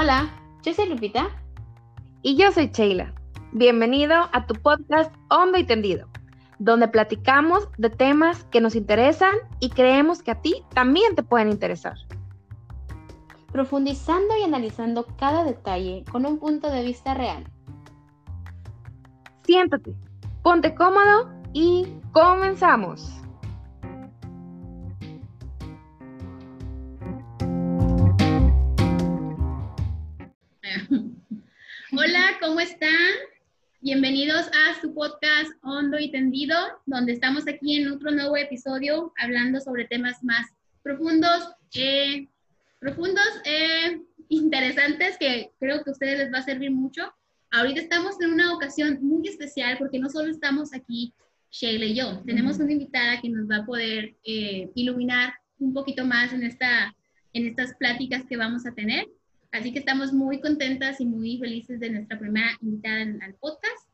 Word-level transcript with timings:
Hola, 0.00 0.30
yo 0.62 0.72
soy 0.72 0.88
Lupita. 0.88 1.28
Y 2.22 2.36
yo 2.36 2.52
soy 2.52 2.68
Sheila. 2.68 3.12
Bienvenido 3.50 4.14
a 4.32 4.46
tu 4.46 4.54
podcast 4.54 5.12
Hondo 5.28 5.58
y 5.58 5.64
Tendido, 5.64 6.06
donde 6.60 6.86
platicamos 6.86 7.68
de 7.78 7.90
temas 7.90 8.44
que 8.44 8.60
nos 8.60 8.76
interesan 8.76 9.34
y 9.58 9.70
creemos 9.70 10.22
que 10.22 10.30
a 10.30 10.40
ti 10.40 10.62
también 10.72 11.16
te 11.16 11.24
pueden 11.24 11.48
interesar. 11.48 11.96
Profundizando 13.50 14.36
y 14.40 14.44
analizando 14.44 15.04
cada 15.18 15.42
detalle 15.42 16.04
con 16.12 16.26
un 16.26 16.38
punto 16.38 16.70
de 16.70 16.84
vista 16.84 17.14
real. 17.14 17.44
Siéntate, 19.42 19.96
ponte 20.44 20.76
cómodo 20.76 21.28
y 21.52 21.92
comenzamos. 22.12 23.20
Están? 32.68 33.14
Bienvenidos 33.80 34.46
a 34.48 34.78
su 34.82 34.92
podcast 34.92 35.50
Hondo 35.62 35.98
y 35.98 36.10
Tendido, 36.10 36.54
donde 36.84 37.12
estamos 37.12 37.48
aquí 37.48 37.76
en 37.76 37.90
otro 37.90 38.10
nuevo 38.10 38.36
episodio 38.36 39.10
hablando 39.16 39.58
sobre 39.58 39.86
temas 39.86 40.22
más 40.22 40.46
profundos, 40.82 41.54
eh, 41.72 42.28
profundos, 42.78 43.26
eh, 43.46 44.02
interesantes 44.28 45.16
que 45.16 45.50
creo 45.58 45.82
que 45.82 45.88
a 45.88 45.92
ustedes 45.94 46.18
les 46.18 46.32
va 46.32 46.40
a 46.40 46.42
servir 46.42 46.70
mucho. 46.70 47.10
Ahorita 47.50 47.80
estamos 47.80 48.20
en 48.20 48.34
una 48.34 48.52
ocasión 48.54 48.98
muy 49.00 49.26
especial 49.26 49.78
porque 49.78 49.98
no 49.98 50.10
solo 50.10 50.30
estamos 50.30 50.74
aquí 50.74 51.14
Sheila 51.50 51.86
y 51.86 51.94
yo, 51.94 52.22
tenemos 52.26 52.58
una 52.58 52.72
invitada 52.72 53.18
que 53.22 53.30
nos 53.30 53.50
va 53.50 53.62
a 53.62 53.66
poder 53.66 54.14
eh, 54.24 54.70
iluminar 54.74 55.32
un 55.58 55.72
poquito 55.72 56.04
más 56.04 56.34
en, 56.34 56.42
esta, 56.42 56.94
en 57.32 57.46
estas 57.46 57.74
pláticas 57.76 58.24
que 58.28 58.36
vamos 58.36 58.66
a 58.66 58.74
tener. 58.74 59.06
Así 59.50 59.72
que 59.72 59.78
estamos 59.78 60.12
muy 60.12 60.40
contentas 60.40 61.00
y 61.00 61.06
muy 61.06 61.38
felices 61.38 61.80
de 61.80 61.90
nuestra 61.90 62.18
primera 62.18 62.50
invitada 62.60 63.02
al 63.22 63.34
podcast. 63.34 63.88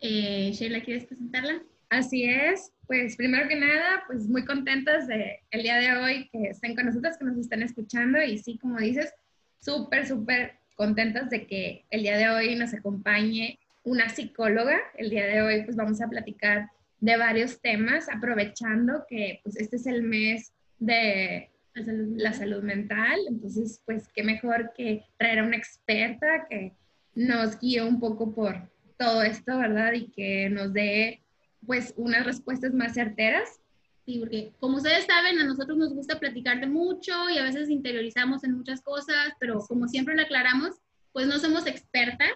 Eh, 0.00 0.50
Sheila, 0.52 0.82
¿quieres 0.82 1.06
presentarla? 1.06 1.62
Así 1.88 2.24
es, 2.24 2.72
pues 2.86 3.16
primero 3.16 3.48
que 3.48 3.56
nada, 3.56 4.02
pues 4.06 4.26
muy 4.26 4.44
contentas 4.44 5.06
de 5.06 5.40
el 5.50 5.62
día 5.62 5.76
de 5.76 5.94
hoy 5.96 6.28
que 6.30 6.44
estén 6.44 6.74
con 6.74 6.86
nosotros, 6.86 7.18
que 7.18 7.24
nos 7.24 7.36
estén 7.36 7.62
escuchando 7.62 8.22
y 8.22 8.38
sí, 8.38 8.58
como 8.58 8.78
dices, 8.78 9.12
súper, 9.60 10.06
súper 10.06 10.54
contentas 10.74 11.30
de 11.30 11.46
que 11.46 11.84
el 11.90 12.02
día 12.02 12.16
de 12.16 12.28
hoy 12.30 12.56
nos 12.56 12.72
acompañe 12.74 13.58
una 13.84 14.08
psicóloga. 14.08 14.78
El 14.96 15.10
día 15.10 15.26
de 15.26 15.42
hoy 15.42 15.64
pues 15.64 15.76
vamos 15.76 16.00
a 16.00 16.08
platicar 16.08 16.70
de 17.00 17.16
varios 17.16 17.60
temas, 17.60 18.08
aprovechando 18.08 19.04
que 19.08 19.40
pues 19.42 19.56
este 19.56 19.76
es 19.76 19.86
el 19.86 20.02
mes 20.02 20.52
de 20.78 21.51
la 21.74 22.32
salud, 22.32 22.62
mental. 22.62 23.20
Entonces, 23.28 23.82
pues 23.84 24.08
qué 24.14 24.22
mejor 24.22 24.72
que 24.76 25.04
traer 25.18 25.40
a 25.40 25.44
una 25.44 25.56
experta 25.56 26.46
que 26.48 26.74
nos 27.14 27.58
guíe 27.58 27.82
un 27.82 28.00
poco 28.00 28.34
por 28.34 28.70
todo 28.96 29.22
esto, 29.22 29.58
¿verdad? 29.58 29.92
Y 29.92 30.08
que 30.10 30.48
nos 30.50 30.72
dé 30.72 31.22
pues 31.66 31.94
unas 31.96 32.24
respuestas 32.24 32.72
más 32.74 32.94
certeras. 32.94 33.60
Sí, 34.04 34.18
porque 34.18 34.52
como 34.58 34.78
ustedes 34.78 35.06
saben, 35.06 35.38
a 35.38 35.44
nosotros 35.44 35.78
nos 35.78 35.94
gusta 35.94 36.18
platicar 36.18 36.60
de 36.60 36.66
mucho 36.66 37.30
y 37.30 37.38
a 37.38 37.44
veces 37.44 37.70
interiorizamos 37.70 38.42
en 38.42 38.52
muchas 38.52 38.82
cosas, 38.82 39.32
pero 39.38 39.60
como 39.60 39.86
siempre 39.86 40.16
lo 40.16 40.22
aclaramos, 40.22 40.74
pues 41.12 41.26
no 41.26 41.38
somos 41.38 41.66
expertas. 41.66 42.32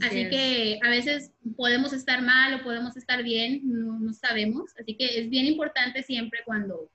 Así, 0.00 0.28
que 0.28 0.80
a 0.82 0.88
veces 0.88 1.30
podemos 1.56 1.92
estar 1.92 2.20
mal 2.20 2.54
o 2.54 2.64
podemos 2.64 2.96
estar 2.96 3.22
bien, 3.22 3.60
no, 3.62 4.00
no 4.00 4.12
sabemos. 4.12 4.72
Así 4.80 4.96
que 4.96 5.20
es 5.20 5.30
bien 5.30 5.46
importante 5.46 6.02
siempre 6.02 6.40
cuando 6.44 6.90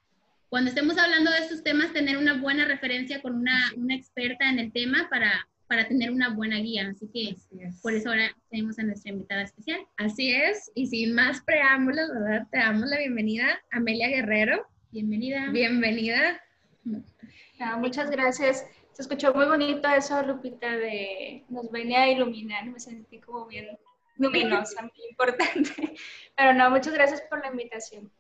cuando 0.52 0.70
estemos 0.70 0.98
hablando 0.98 1.32
de 1.32 1.38
estos 1.38 1.64
temas, 1.64 1.94
tener 1.94 2.18
una 2.18 2.34
buena 2.34 2.66
referencia 2.66 3.22
con 3.22 3.36
una, 3.36 3.72
una 3.78 3.96
experta 3.96 4.50
en 4.50 4.60
el 4.60 4.74
tema 4.74 5.08
para, 5.10 5.48
para 5.66 5.88
tener 5.88 6.12
una 6.12 6.36
buena 6.36 6.58
guía. 6.58 6.90
Así 6.90 7.08
que 7.08 7.38
por 7.82 7.94
eso 7.94 8.10
ahora 8.10 8.36
tenemos 8.50 8.78
a 8.78 8.84
nuestra 8.84 9.14
invitada 9.14 9.44
especial. 9.44 9.80
Así 9.96 10.30
es, 10.34 10.70
y 10.76 10.88
sin 10.88 11.16
más 11.16 11.40
preámbulos, 11.44 12.10
¿verdad? 12.14 12.48
Te 12.52 12.58
damos 12.58 12.90
la 12.90 12.98
bienvenida, 12.98 13.62
Amelia 13.72 14.10
Guerrero. 14.10 14.68
Bienvenida. 14.92 15.50
Bienvenida. 15.52 16.42
muchas 17.78 18.12
gracias. 18.12 18.66
Se 18.92 19.04
escuchó 19.04 19.34
muy 19.34 19.46
bonito 19.46 19.88
eso, 19.88 20.22
Lupita, 20.22 20.76
de 20.76 21.46
nos 21.48 21.72
venía 21.72 22.02
a 22.02 22.10
iluminar. 22.10 22.66
Me 22.66 22.82
sentí 22.82 23.22
como 23.22 23.46
bien 23.48 23.70
luminosa, 24.18 24.82
muy 24.82 25.10
importante. 25.12 25.96
Pero 26.36 26.54
no, 26.56 26.70
muchas 26.72 26.94
gracias 26.94 27.22
por 27.30 27.40
la 27.40 27.52
invitación. 27.52 28.12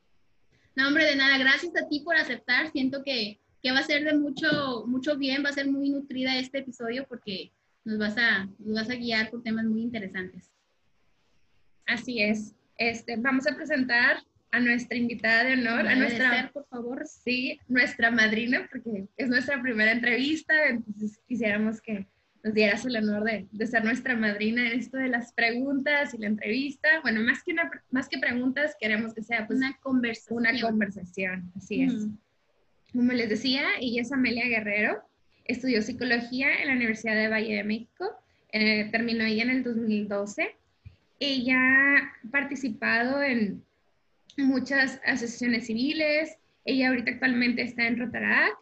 No, 0.75 0.87
hombre, 0.87 1.05
de 1.05 1.15
nada, 1.15 1.37
gracias 1.37 1.73
a 1.75 1.87
ti 1.87 1.99
por 1.99 2.15
aceptar. 2.15 2.71
Siento 2.71 3.03
que, 3.03 3.39
que 3.61 3.71
va 3.71 3.79
a 3.79 3.83
ser 3.83 4.03
de 4.03 4.13
mucho, 4.13 4.85
mucho 4.87 5.17
bien, 5.17 5.43
va 5.43 5.49
a 5.49 5.53
ser 5.53 5.67
muy 5.69 5.89
nutrida 5.89 6.37
este 6.37 6.59
episodio 6.59 7.05
porque 7.07 7.51
nos 7.83 7.97
vas 7.97 8.17
a, 8.17 8.45
nos 8.59 8.75
vas 8.75 8.89
a 8.89 8.95
guiar 8.95 9.29
por 9.29 9.43
temas 9.43 9.65
muy 9.65 9.81
interesantes. 9.81 10.51
Así 11.85 12.21
es. 12.21 12.55
Este, 12.77 13.17
vamos 13.17 13.47
a 13.47 13.55
presentar 13.55 14.23
a 14.51 14.59
nuestra 14.59 14.97
invitada 14.97 15.43
de 15.45 15.53
honor, 15.53 15.87
a 15.87 15.95
nuestra, 15.95 16.51
por 16.53 16.67
favor. 16.67 17.05
Sí, 17.07 17.59
nuestra 17.67 18.11
madrina, 18.11 18.67
porque 18.71 19.07
es 19.17 19.29
nuestra 19.29 19.61
primera 19.61 19.91
entrevista, 19.91 20.53
entonces 20.67 21.19
quisiéramos 21.27 21.81
que 21.81 22.07
nos 22.43 22.53
dieras 22.53 22.85
el 22.85 22.95
honor 22.95 23.23
de, 23.23 23.47
de, 23.51 23.67
ser 23.67 23.83
nuestra 23.83 24.15
madrina 24.15 24.67
en 24.67 24.79
esto 24.79 24.97
de 24.97 25.09
las 25.09 25.33
preguntas 25.33 26.13
y 26.13 26.17
la 26.17 26.27
entrevista. 26.27 26.87
Bueno, 27.01 27.21
más 27.21 27.43
que, 27.43 27.51
una, 27.51 27.69
más 27.91 28.09
que 28.09 28.17
preguntas, 28.17 28.75
queremos 28.79 29.13
que 29.13 29.21
sea 29.21 29.45
pues, 29.47 29.57
una 29.57 29.77
conversación. 29.81 30.39
Una 30.39 30.61
conversación, 30.61 31.51
así 31.55 31.83
es. 31.83 32.07
Como 32.93 33.13
les 33.13 33.29
decía, 33.29 33.63
ella 33.79 34.01
es 34.01 34.11
Amelia 34.11 34.47
Guerrero, 34.47 35.01
estudió 35.45 35.81
psicología 35.81 36.61
en 36.61 36.67
la 36.67 36.75
Universidad 36.75 37.15
de 37.15 37.29
Valle 37.29 37.55
de 37.55 37.63
México, 37.63 38.05
eh, 38.51 38.89
terminó 38.91 39.23
ella 39.23 39.43
en 39.43 39.49
el 39.49 39.63
2012. 39.63 40.55
Ella 41.19 41.57
ha 41.57 42.31
participado 42.31 43.21
en 43.21 43.63
muchas 44.37 44.99
asociaciones 45.05 45.67
civiles, 45.67 46.37
ella 46.65 46.89
ahorita 46.89 47.11
actualmente 47.11 47.61
está 47.61 47.87
en 47.87 47.97
Rotarac, 47.97 48.57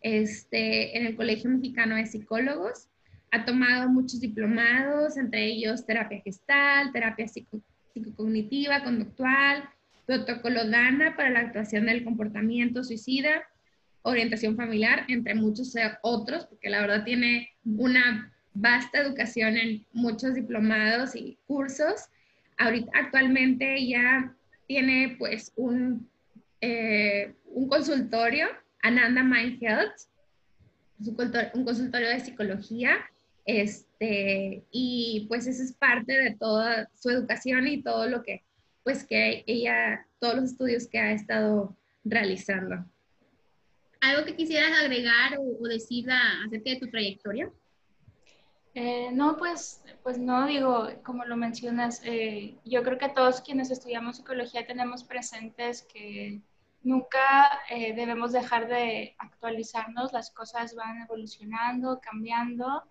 este, 0.00 0.96
en 0.96 1.06
el 1.06 1.16
Colegio 1.16 1.50
Mexicano 1.50 1.96
de 1.96 2.06
Psicólogos, 2.06 2.88
ha 3.30 3.44
tomado 3.44 3.88
muchos 3.88 4.20
diplomados, 4.20 5.16
entre 5.16 5.46
ellos 5.46 5.84
terapia 5.84 6.20
gestal, 6.22 6.92
terapia 6.92 7.26
psicocognitiva, 7.28 8.82
conductual, 8.82 9.68
protocolo 10.06 10.64
DANA 10.64 11.16
para 11.16 11.30
la 11.30 11.40
actuación 11.40 11.86
del 11.86 12.04
comportamiento 12.04 12.82
suicida, 12.82 13.42
orientación 14.02 14.56
familiar, 14.56 15.04
entre 15.08 15.34
muchos 15.34 15.74
otros, 16.02 16.46
porque 16.46 16.70
la 16.70 16.80
verdad 16.80 17.04
tiene 17.04 17.50
una 17.64 18.32
vasta 18.54 19.00
educación 19.00 19.56
en 19.56 19.84
muchos 19.92 20.34
diplomados 20.34 21.14
y 21.14 21.38
cursos. 21.46 22.06
Ahorita, 22.56 22.90
actualmente 22.94 23.86
ya 23.86 24.34
tiene 24.66 25.16
pues 25.18 25.52
un, 25.56 26.08
eh, 26.62 27.34
un 27.44 27.68
consultorio, 27.68 28.46
Ananda 28.82 29.22
Mind 29.22 29.62
Health, 29.62 29.92
un 31.54 31.64
consultorio 31.64 32.08
de 32.08 32.20
psicología 32.20 32.98
este, 33.48 34.62
y 34.70 35.24
pues 35.26 35.46
eso 35.46 35.62
es 35.62 35.72
parte 35.72 36.12
de 36.12 36.32
toda 36.32 36.90
su 36.94 37.08
educación 37.08 37.66
y 37.66 37.82
todo 37.82 38.06
lo 38.06 38.22
que, 38.22 38.44
pues 38.84 39.04
que 39.04 39.42
ella, 39.46 40.06
todos 40.20 40.34
los 40.34 40.44
estudios 40.50 40.86
que 40.86 40.98
ha 40.98 41.12
estado 41.12 41.74
realizando. 42.04 42.84
¿Algo 44.02 44.26
que 44.26 44.36
quisieras 44.36 44.78
agregar 44.78 45.38
o, 45.38 45.66
decir 45.66 46.10
acerca 46.10 46.70
de 46.70 46.76
tu 46.76 46.90
trayectoria? 46.90 47.50
Eh, 48.74 49.08
no, 49.12 49.38
pues, 49.38 49.82
pues 50.02 50.18
no, 50.18 50.46
digo, 50.46 50.90
como 51.02 51.24
lo 51.24 51.38
mencionas, 51.38 52.02
eh, 52.04 52.58
yo 52.66 52.82
creo 52.82 52.98
que 52.98 53.08
todos 53.08 53.40
quienes 53.40 53.70
estudiamos 53.70 54.18
psicología 54.18 54.66
tenemos 54.66 55.04
presentes 55.04 55.88
que 55.90 56.42
nunca 56.82 57.62
eh, 57.70 57.94
debemos 57.94 58.32
dejar 58.32 58.68
de 58.68 59.16
actualizarnos, 59.18 60.12
las 60.12 60.30
cosas 60.30 60.74
van 60.74 61.00
evolucionando, 61.00 61.98
cambiando 62.02 62.84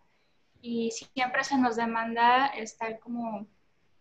y 0.62 0.92
siempre 0.92 1.44
se 1.44 1.58
nos 1.58 1.76
demanda 1.76 2.48
estar 2.48 3.00
como 3.00 3.48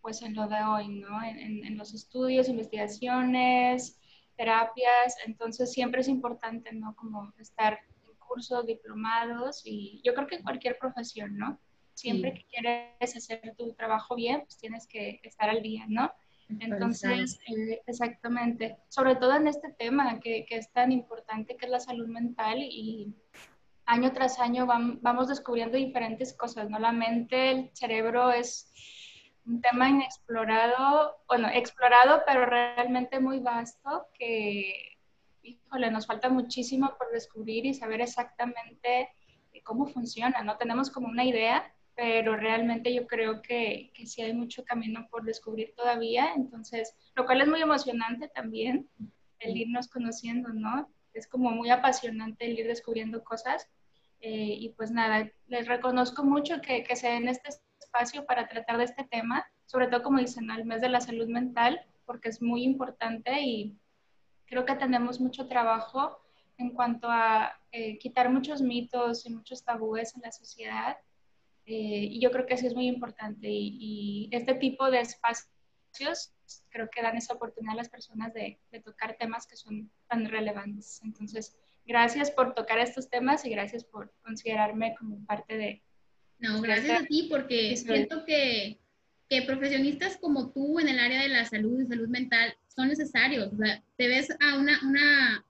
pues 0.01 0.23
en 0.23 0.35
lo 0.35 0.47
de 0.47 0.63
hoy, 0.63 0.89
¿no? 0.89 1.21
En, 1.25 1.77
los 1.77 1.93
estudios, 1.93 2.49
investigaciones, 2.49 3.99
terapias, 4.37 5.17
entonces 5.27 5.73
siempre 5.73 6.01
es 6.01 6.07
importante, 6.07 6.73
¿no? 6.73 6.95
Como 6.95 7.33
estar 7.39 7.81
en 8.07 8.15
cursos, 8.19 8.67
diplomados 8.67 9.63
y 9.65 10.01
yo 10.05 10.15
creo 10.15 10.29
que 10.29 10.37
en 10.37 10.45
cualquier 10.45 10.79
profesión, 10.79 11.37
¿no? 11.37 11.59
Siempre 11.93 12.35
que 12.35 12.45
quieres 12.45 13.17
hacer 13.17 13.55
tu 13.57 13.73
trabajo 13.73 14.15
bien, 14.15 14.43
pues 14.43 14.57
tienes 14.59 14.87
que 14.87 15.21
estar 15.25 15.51
al 15.51 15.61
día, 15.61 15.87
¿no? 15.89 16.13
Entonces, 16.49 17.41
eh, 17.49 17.83
exactamente, 17.89 18.77
sobre 18.89 19.17
todo 19.17 19.35
en 19.35 19.49
este 19.49 19.73
tema 19.73 20.21
que, 20.21 20.47
que, 20.47 20.57
es 20.57 20.71
tan 20.71 20.93
importante, 20.93 21.57
que 21.57 21.65
es 21.67 21.73
la 21.73 21.81
salud 21.81 22.07
mental 22.07 22.59
y 22.61 23.13
año 23.87 24.13
tras 24.13 24.39
año 24.41 24.67
vamos 24.67 25.29
descubriendo 25.29 25.77
diferentes 25.77 26.37
cosas, 26.37 26.69
¿no? 26.69 26.79
La 26.79 26.93
mente, 26.93 27.51
el 27.51 27.71
cerebro 27.73 28.33
es 28.33 28.73
un 29.47 29.61
tema 29.61 29.89
inexplorado, 29.89 31.19
bueno, 31.29 31.49
explorado, 31.53 32.23
pero 32.27 32.47
realmente 32.47 33.21
muy 33.21 33.39
vasto, 33.39 34.09
que, 34.19 34.99
híjole, 35.43 35.91
nos 35.91 36.07
falta 36.07 36.29
muchísimo 36.29 36.95
por 36.99 37.13
descubrir 37.13 37.65
y 37.65 37.75
saber 37.75 38.01
exactamente 38.01 39.09
cómo 39.63 39.87
funciona, 39.87 40.43
¿no? 40.43 40.57
Tenemos 40.59 40.91
como 40.91 41.09
una 41.09 41.25
idea, 41.25 41.73
pero 41.95 42.37
realmente 42.37 42.93
yo 42.93 43.07
creo 43.07 43.41
que, 43.41 43.91
que 43.95 44.07
sí 44.07 44.21
hay 44.21 44.35
mucho 44.35 44.65
camino 44.65 45.07
por 45.11 45.25
descubrir 45.25 45.75
todavía, 45.77 46.35
entonces, 46.35 46.95
lo 47.15 47.25
cual 47.25 47.41
es 47.41 47.49
muy 47.49 47.63
emocionante 47.63 48.29
también, 48.29 48.89
el 49.39 49.57
irnos 49.57 49.89
conociendo, 49.89 50.51
¿no? 50.51 50.89
Es 51.19 51.27
como 51.27 51.51
muy 51.51 51.71
apasionante 51.71 52.47
el 52.47 52.59
ir 52.59 52.67
descubriendo 52.67 53.25
cosas. 53.25 53.69
Eh, 54.21 54.57
y 54.59 54.71
pues 54.71 54.91
nada, 54.91 55.31
les 55.47 55.69
reconozco 55.69 56.25
mucho 56.25 56.61
que, 56.61 56.83
que 56.83 56.97
se 56.97 57.09
den 57.09 57.29
este 57.29 57.51
espacio 57.79 58.25
para 58.27 58.49
tratar 58.49 58.79
de 58.79 58.85
este 58.85 59.05
tema, 59.05 59.45
sobre 59.67 59.89
todo 59.89 60.03
como 60.03 60.19
dicen, 60.19 60.51
al 60.51 60.65
mes 60.65 60.81
de 60.81 60.89
la 60.89 61.01
salud 61.01 61.29
mental, 61.29 61.81
porque 62.07 62.29
es 62.29 62.41
muy 62.41 62.63
importante 62.63 63.43
y 63.43 63.77
creo 64.47 64.65
que 64.65 64.75
tenemos 64.75 65.21
mucho 65.21 65.49
trabajo 65.49 66.19
en 66.59 66.71
cuanto 66.71 67.09
a 67.11 67.53
eh, 67.73 67.99
quitar 67.99 68.31
muchos 68.31 68.63
mitos 68.63 69.27
y 69.27 69.31
muchos 69.31 69.65
tabúes 69.65 70.15
en 70.15 70.23
la 70.23 70.33
sociedad 70.33 70.97
eh, 71.67 72.09
y 72.11 72.21
yo 72.21 72.31
creo 72.31 72.47
que 72.47 72.55
eso 72.55 72.67
es 72.67 72.75
muy 72.75 72.87
importante 72.87 73.49
y, 73.51 74.29
este 74.33 74.55
tipo 74.55 74.91
de 74.91 75.01
espacios 75.01 76.33
creo 76.71 76.89
que 76.91 77.03
dan 77.03 77.17
esa 77.17 77.35
oportunidad 77.35 77.75
a 77.75 77.77
las 77.77 77.89
personas 77.89 78.33
de, 78.35 78.59
tocar 78.85 79.17
temas 79.19 79.47
que 79.47 79.57
son 79.57 79.91
tan 80.09 80.27
relevantes. 80.27 81.01
Entonces, 81.05 81.57
gracias 81.87 82.31
por 82.31 82.55
tocar 82.55 82.79
estos 82.79 83.09
temas 83.09 83.45
y 83.45 83.51
gracias 83.51 83.85
por 83.85 84.13
considerarme 84.23 84.95
como 84.99 85.25
parte 85.27 85.57
de... 85.57 85.83
No, 86.39 86.61
gracias 86.61 87.03
a 87.03 87.05
ti 87.07 87.29
porque 87.31 87.75
siento 87.77 88.25
que, 88.27 88.79
que 89.29 89.43
profesionistas 89.43 90.19
como 90.19 90.51
tú 90.51 90.79
en 90.79 90.89
el 90.89 90.99
área 90.99 91.23
de 91.23 91.29
la 91.29 91.47
salud 91.47 91.81
y 91.81 91.87
salud 91.87 92.09
mental 92.09 92.55
son 92.69 92.89
necesarios. 92.89 93.53
O 93.53 93.57
sea, 93.57 93.83
te 93.97 94.09
ves 94.09 94.29
a 94.41 94.59
una, 94.59 94.79
una 94.87 95.47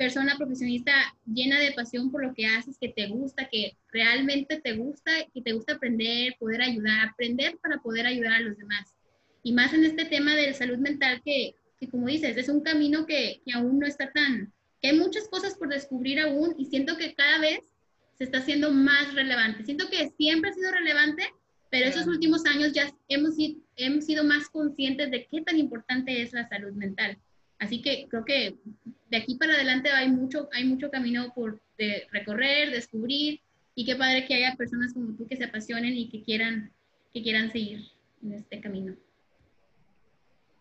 persona 0.00 0.34
profesionista 0.38 0.92
llena 1.26 1.58
de 1.58 1.72
pasión 1.72 2.10
por 2.10 2.24
lo 2.24 2.32
que 2.32 2.46
haces, 2.46 2.78
que 2.78 2.88
te 2.88 3.08
gusta, 3.08 3.48
que 3.50 3.76
realmente 3.92 4.58
te 4.58 4.72
gusta, 4.72 5.10
que 5.34 5.42
te 5.42 5.52
gusta 5.52 5.74
aprender, 5.74 6.36
poder 6.38 6.62
ayudar, 6.62 7.08
aprender 7.08 7.58
para 7.58 7.82
poder 7.82 8.06
ayudar 8.06 8.32
a 8.32 8.40
los 8.40 8.56
demás. 8.56 8.94
Y 9.42 9.52
más 9.52 9.72
en 9.72 9.84
este 9.84 10.04
tema 10.04 10.34
de 10.34 10.52
salud 10.54 10.78
mental 10.78 11.22
que, 11.24 11.54
que 11.78 11.88
como 11.88 12.06
dices, 12.06 12.36
es 12.36 12.48
un 12.48 12.60
camino 12.60 13.06
que, 13.06 13.40
que, 13.44 13.52
aún 13.52 13.78
no 13.78 13.86
está 13.86 14.10
tan, 14.10 14.52
que 14.80 14.88
hay 14.88 14.96
muchas 14.96 15.28
cosas 15.28 15.54
por 15.54 15.68
descubrir 15.68 16.20
aún 16.20 16.54
y 16.58 16.66
siento 16.66 16.96
que 16.96 17.14
cada 17.14 17.38
vez 17.38 17.60
se 18.18 18.24
está 18.24 18.38
haciendo 18.38 18.70
más 18.70 19.14
relevante. 19.14 19.64
Siento 19.64 19.88
que 19.88 20.10
siempre 20.16 20.50
ha 20.50 20.54
sido 20.54 20.70
relevante, 20.72 21.24
pero 21.70 21.86
esos 21.86 22.06
últimos 22.06 22.44
años 22.44 22.72
ya 22.72 22.92
hemos, 23.08 23.34
hemos 23.76 24.04
sido 24.04 24.24
más 24.24 24.48
conscientes 24.48 25.10
de 25.10 25.26
qué 25.26 25.40
tan 25.42 25.58
importante 25.58 26.20
es 26.20 26.32
la 26.32 26.48
salud 26.48 26.72
mental. 26.72 27.16
Así 27.58 27.80
que 27.82 28.06
creo 28.08 28.24
que 28.24 28.56
de 29.10 29.16
aquí 29.16 29.36
para 29.36 29.54
adelante 29.54 29.90
hay 29.90 30.08
mucho, 30.08 30.48
hay 30.52 30.64
mucho 30.64 30.90
camino 30.90 31.32
por 31.34 31.60
recorrer, 32.10 32.70
descubrir, 32.70 33.40
y 33.74 33.84
qué 33.84 33.96
padre 33.96 34.26
que 34.26 34.34
haya 34.34 34.56
personas 34.56 34.92
como 34.92 35.14
tú 35.14 35.26
que 35.26 35.36
se 35.36 35.44
apasionen 35.44 35.96
y 35.96 36.08
que 36.08 36.22
quieran, 36.22 36.70
que 37.14 37.22
quieran 37.22 37.50
seguir 37.50 37.86
en 38.22 38.34
este 38.34 38.60
camino. 38.60 38.94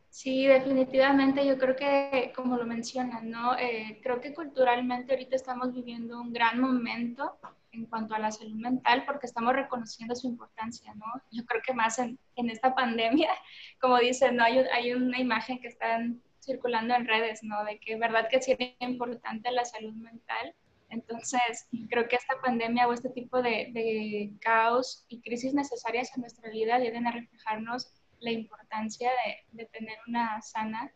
Sí, 0.09 0.47
definitivamente 0.47 1.45
yo 1.45 1.57
creo 1.57 1.75
que, 1.75 2.33
como 2.35 2.57
lo 2.57 2.65
mencionan, 2.65 3.29
¿no? 3.29 3.55
Eh, 3.57 3.99
creo 4.01 4.19
que 4.19 4.33
culturalmente 4.33 5.13
ahorita 5.13 5.35
estamos 5.35 5.71
viviendo 5.73 6.19
un 6.19 6.33
gran 6.33 6.59
momento 6.59 7.37
en 7.71 7.85
cuanto 7.85 8.15
a 8.15 8.19
la 8.19 8.31
salud 8.31 8.55
mental 8.55 9.03
porque 9.05 9.27
estamos 9.27 9.53
reconociendo 9.53 10.15
su 10.15 10.27
importancia, 10.27 10.93
¿no? 10.95 11.05
Yo 11.31 11.45
creo 11.45 11.61
que 11.65 11.73
más 11.73 11.99
en, 11.99 12.17
esta 12.35 12.73
pandemia, 12.73 13.29
como 13.79 13.99
dicen, 13.99 14.35
¿no? 14.35 14.43
Hay, 14.43 14.93
una 14.93 15.19
imagen 15.19 15.59
que 15.61 15.67
están 15.67 16.21
circulando 16.39 16.95
en 16.95 17.07
redes, 17.07 17.43
¿no? 17.43 17.63
De 17.63 17.79
que 17.79 17.95
verdad 17.95 18.27
que 18.29 18.41
sí 18.41 18.55
es 18.57 18.73
importante 18.79 19.51
la 19.51 19.65
salud 19.65 19.93
mental. 19.93 20.55
Entonces, 20.89 21.67
creo 21.87 22.07
que 22.07 22.15
esta 22.15 22.41
pandemia 22.41 22.87
o 22.87 22.93
este 22.93 23.09
tipo 23.09 23.43
de, 23.43 23.69
de 23.73 24.31
caos 24.41 25.05
y 25.07 25.21
crisis 25.21 25.53
necesarias 25.53 26.09
en 26.15 26.21
nuestra 26.21 26.49
vida 26.49 26.79
deben 26.79 27.05
a 27.05 27.11
reflejarnos 27.11 27.93
la 28.19 28.31
importancia 28.31 29.09
de, 29.09 29.63
de 29.63 29.65
tener 29.65 29.97
una 30.07 30.41
sana 30.41 30.91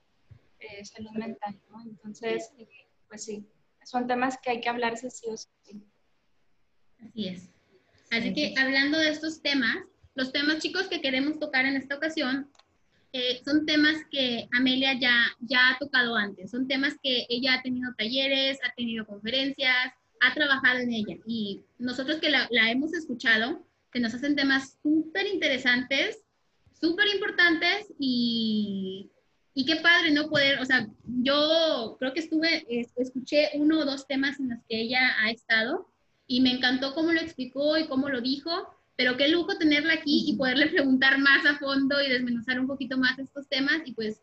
eh, 0.64 0.86
salud 0.86 1.12
mental, 1.12 1.60
¿no? 1.70 1.82
Entonces, 1.84 2.52
eh, 2.58 2.68
pues 3.08 3.26
sí, 3.26 3.46
son 3.84 4.08
temas 4.08 4.38
que 4.42 4.52
hay 4.52 4.62
que 4.62 4.70
hablarse 4.70 5.10
sí 5.10 5.28
o 5.30 5.36
sí. 5.36 5.84
Así 7.00 7.28
es. 7.28 7.50
Así 8.12 8.34
que 8.34 8.54
hablando 8.58 8.98
de 8.98 9.10
estos 9.10 9.42
temas, 9.42 9.76
los 10.16 10.32
temas 10.32 10.60
chicos 10.60 10.88
que 10.88 11.02
queremos 11.02 11.40
tocar 11.40 11.66
en 11.66 11.76
esta 11.76 11.96
ocasión 11.96 12.50
eh, 13.12 13.42
son 13.44 13.66
temas 13.66 13.98
que 14.10 14.48
Amelia 14.54 14.94
ya, 15.00 15.16
ya 15.40 15.70
ha 15.70 15.78
tocado 15.78 16.16
antes, 16.16 16.52
son 16.52 16.68
temas 16.68 16.96
que 17.02 17.26
ella 17.30 17.56
ha 17.56 17.62
tenido 17.62 17.94
talleres, 17.98 18.60
ha 18.64 18.74
tenido 18.74 19.06
conferencias, 19.06 19.94
ha 20.22 20.34
trabajado 20.34 20.80
en 20.80 20.94
ella 20.94 21.18
y 21.26 21.62
nosotros 21.78 22.20
que 22.20 22.30
la, 22.30 22.48
la 22.52 22.72
hemos 22.72 22.94
escuchado, 22.94 23.66
que 23.92 24.00
nos 24.00 24.14
hacen 24.14 24.36
temas 24.36 24.78
súper 24.82 25.28
interesantes, 25.28 26.24
súper 26.84 27.08
importantes 27.16 27.94
y, 27.98 29.10
y 29.54 29.66
qué 29.66 29.78
padre 29.78 30.12
no 30.12 30.30
poder, 30.30 30.60
o 30.60 30.66
sea, 30.66 30.86
yo 31.06 31.96
creo 31.98 32.14
que 32.14 32.20
estuve, 32.20 32.66
escuché 32.98 33.52
uno 33.54 33.80
o 33.80 33.86
dos 33.86 34.06
temas 34.06 34.38
en 34.42 34.50
los 34.50 34.60
que 34.68 34.82
ella 34.82 35.16
ha 35.22 35.32
estado 35.32 35.88
y 36.28 36.42
me 36.42 36.52
encantó 36.52 36.94
cómo 36.94 37.14
lo 37.14 37.22
explicó 37.22 37.78
y 37.78 37.88
cómo 37.88 38.10
lo 38.10 38.20
dijo 38.20 38.52
pero 38.96 39.18
qué 39.18 39.28
lujo 39.28 39.58
tenerla 39.58 39.94
aquí 39.94 40.26
y 40.28 40.36
poderle 40.36 40.68
preguntar 40.68 41.18
más 41.18 41.46
a 41.46 41.58
fondo 41.58 42.02
y 42.02 42.10
desmenuzar 42.10 42.60
un 42.60 42.68
poquito 42.68 42.98
más 42.98 43.18
estos 43.18 43.48
temas 43.48 43.82
y 43.86 43.94
pues 43.94 44.22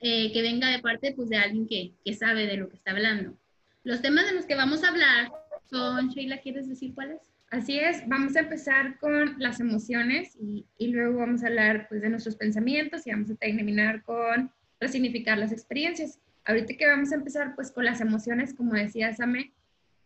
eh, 0.00 0.32
que 0.32 0.42
venga 0.42 0.68
de 0.68 0.80
parte 0.80 1.12
pues 1.12 1.28
de 1.28 1.36
alguien 1.36 1.66
que, 1.66 1.94
que, 2.04 2.14
sabe 2.14 2.46
de 2.46 2.56
lo 2.56 2.68
que 2.68 2.76
está 2.76 2.92
hablando. 2.92 3.36
Los 3.84 4.00
temas 4.00 4.26
de 4.26 4.34
los 4.34 4.46
que 4.46 4.54
vamos 4.54 4.84
a 4.84 4.88
hablar 4.88 5.32
son, 5.68 6.08
Sheila, 6.10 6.38
¿quieres 6.38 6.68
decir 6.68 6.94
cuáles? 6.94 7.31
Así 7.52 7.78
es, 7.78 8.08
vamos 8.08 8.34
a 8.34 8.40
empezar 8.40 8.98
con 8.98 9.38
las 9.38 9.60
emociones 9.60 10.34
y, 10.40 10.66
luego 10.86 11.18
vamos 11.18 11.44
a 11.44 11.48
hablar 11.48 11.86
pues 11.86 12.00
de 12.00 12.08
nuestros 12.08 12.34
pensamientos 12.34 13.06
y 13.06 13.10
vamos 13.10 13.30
a 13.30 13.34
terminar 13.34 14.02
con 14.04 14.50
resignificar 14.80 15.36
las 15.36 15.52
experiencias. 15.52 16.18
Ahorita 16.46 16.74
que 16.78 16.86
vamos 16.86 17.12
a 17.12 17.16
empezar 17.16 17.54
pues 17.54 17.70
con 17.70 17.84
las 17.84 18.00
emociones, 18.00 18.54
como 18.54 18.72
decía 18.72 19.14
Same, 19.14 19.52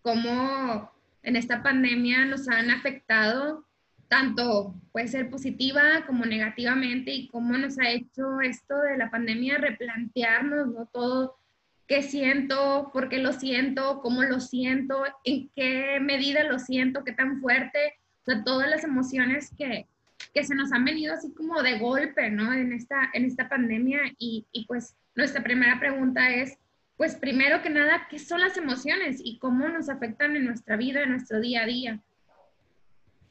cómo 0.03 0.91
en 1.23 1.37
esta 1.37 1.63
pandemia 1.63 2.25
nos 2.25 2.49
han 2.49 2.69
afectado 2.69 3.65
tanto 4.09 4.75
puede 4.91 5.07
ser 5.07 5.31
positiva 5.31 6.05
como 6.05 6.27
negativamente 6.27 7.13
y 7.13 7.29
cómo 7.29 7.57
nos 7.57 7.79
ha 7.79 7.91
hecho 7.91 8.41
esto 8.41 8.77
de 8.81 8.97
la 8.97 9.09
pandemia 9.09 9.59
replantearnos 9.59 10.67
¿no? 10.75 10.87
todo 10.87 11.37
qué 11.87 12.03
siento, 12.03 12.91
por 12.93 13.09
qué 13.09 13.19
lo 13.19 13.33
siento, 13.33 14.01
cómo 14.01 14.23
lo 14.23 14.41
siento, 14.41 15.05
en 15.25 15.51
qué 15.55 15.99
medida 16.01 16.45
lo 16.45 16.59
siento, 16.59 17.05
qué 17.05 17.13
tan 17.13 17.41
fuerte, 17.41 17.95
o 18.23 18.25
sea, 18.25 18.45
todas 18.45 18.69
las 18.69 18.85
emociones 18.85 19.53
que, 19.57 19.87
que 20.35 20.45
se 20.45 20.55
nos 20.55 20.73
han 20.73 20.85
venido 20.85 21.15
así 21.15 21.33
como 21.33 21.63
de 21.63 21.79
golpe, 21.79 22.31
¿no? 22.31 22.53
En 22.53 22.73
esta, 22.73 23.11
en 23.13 23.25
esta 23.25 23.49
pandemia 23.49 24.01
y, 24.19 24.47
y 24.53 24.67
pues 24.67 24.97
nuestra 25.15 25.43
primera 25.43 25.79
pregunta 25.79 26.31
es, 26.31 26.59
pues 26.97 27.15
primero 27.15 27.63
que 27.63 27.71
nada, 27.71 28.07
¿qué 28.11 28.19
son 28.19 28.41
las 28.41 28.57
emociones 28.57 29.21
y 29.23 29.39
cómo 29.39 29.69
nos 29.69 29.89
afectan 29.89 30.35
en 30.35 30.47
nuestra 30.47 30.77
vida, 30.77 31.03
en 31.03 31.11
nuestro 31.11 31.41
día 31.41 31.63
a 31.63 31.67
día? 31.67 32.01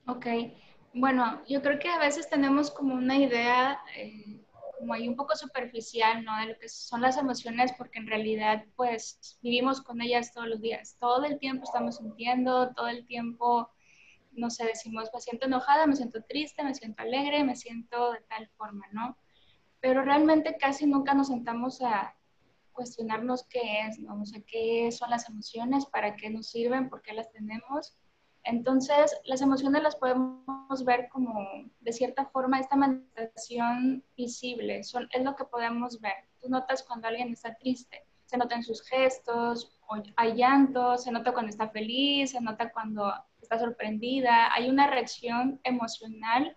Ok, 0.08 0.28
bueno, 0.94 1.42
yo 1.50 1.62
creo 1.62 1.80
que 1.80 1.90
a 1.90 1.98
veces 1.98 2.30
tenemos 2.30 2.70
como 2.72 2.94
una 2.94 3.18
idea, 3.18 3.80
eh, 3.98 4.45
como 4.78 4.94
ahí 4.94 5.08
un 5.08 5.16
poco 5.16 5.36
superficial, 5.36 6.24
¿no? 6.24 6.38
De 6.40 6.48
lo 6.54 6.60
que 6.60 6.70
son 6.70 7.02
las 7.02 7.18
emociones, 7.18 7.72
porque 7.78 8.00
en 8.00 8.08
realidad, 8.08 8.66
pues, 8.76 9.40
vivimos 9.42 9.82
con 9.82 10.02
ellas 10.02 10.34
todos 10.34 10.48
los 10.48 10.62
días. 10.62 10.98
Todo 11.00 11.24
el 11.26 11.40
tiempo 11.40 11.64
estamos 11.64 11.98
sintiendo, 11.98 12.74
todo 12.74 12.88
el 12.88 13.06
tiempo, 13.06 13.70
no 14.32 14.50
sé, 14.50 14.66
decimos, 14.66 15.10
me 15.14 15.22
siento 15.22 15.46
enojada, 15.46 15.88
me 15.88 15.96
siento 15.96 16.24
triste, 16.24 16.64
me 16.64 16.74
siento 16.74 17.02
alegre, 17.04 17.44
me 17.44 17.56
siento 17.56 18.12
de 18.14 18.22
tal 18.22 18.50
forma, 18.58 18.86
¿no? 18.92 19.18
Pero 19.80 20.04
realmente 20.04 20.58
casi 20.58 20.86
nunca 20.86 21.14
nos 21.14 21.28
sentamos 21.28 21.82
a 21.82 22.16
cuestionarnos 22.72 23.46
qué 23.48 23.82
es, 23.88 24.00
¿no? 24.00 24.22
O 24.22 24.26
sea, 24.26 24.42
qué 24.46 24.92
son 24.92 25.10
las 25.10 25.30
emociones, 25.30 25.86
para 25.86 26.16
qué 26.16 26.30
nos 26.30 26.48
sirven, 26.48 26.90
por 26.90 27.02
qué 27.02 27.14
las 27.14 27.32
tenemos 27.32 27.98
entonces, 28.46 29.18
las 29.26 29.42
emociones 29.42 29.82
las 29.82 29.96
podemos 29.96 30.86
ver 30.86 31.10
como, 31.10 31.34
de 31.80 31.92
cierta 31.92 32.26
forma, 32.28 32.60
esta 32.60 32.76
manifestación 32.76 34.04
visible, 34.16 34.84
son, 34.84 35.10
es 35.12 35.24
lo 35.24 35.36
que 35.36 35.46
podemos 35.46 36.00
ver. 36.00 36.14
Tú 36.40 36.50
notas 36.50 36.84
cuando 36.84 37.08
alguien 37.08 37.34
está 37.34 37.56
triste, 37.56 38.06
se 38.26 38.38
nota 38.38 38.56
en 38.56 38.64
sus 38.64 38.84
gestos, 38.84 39.80
hay 40.16 40.36
llanto, 40.36 40.96
se 40.98 41.12
nota 41.12 41.34
cuando 41.34 41.50
está 41.50 41.70
feliz, 41.70 42.32
se 42.32 42.42
nota 42.42 42.72
cuando 42.72 43.12
está 43.42 43.58
sorprendida, 43.58 44.54
hay 44.54 44.70
una 44.70 44.88
reacción 44.92 45.60
emocional, 45.64 46.56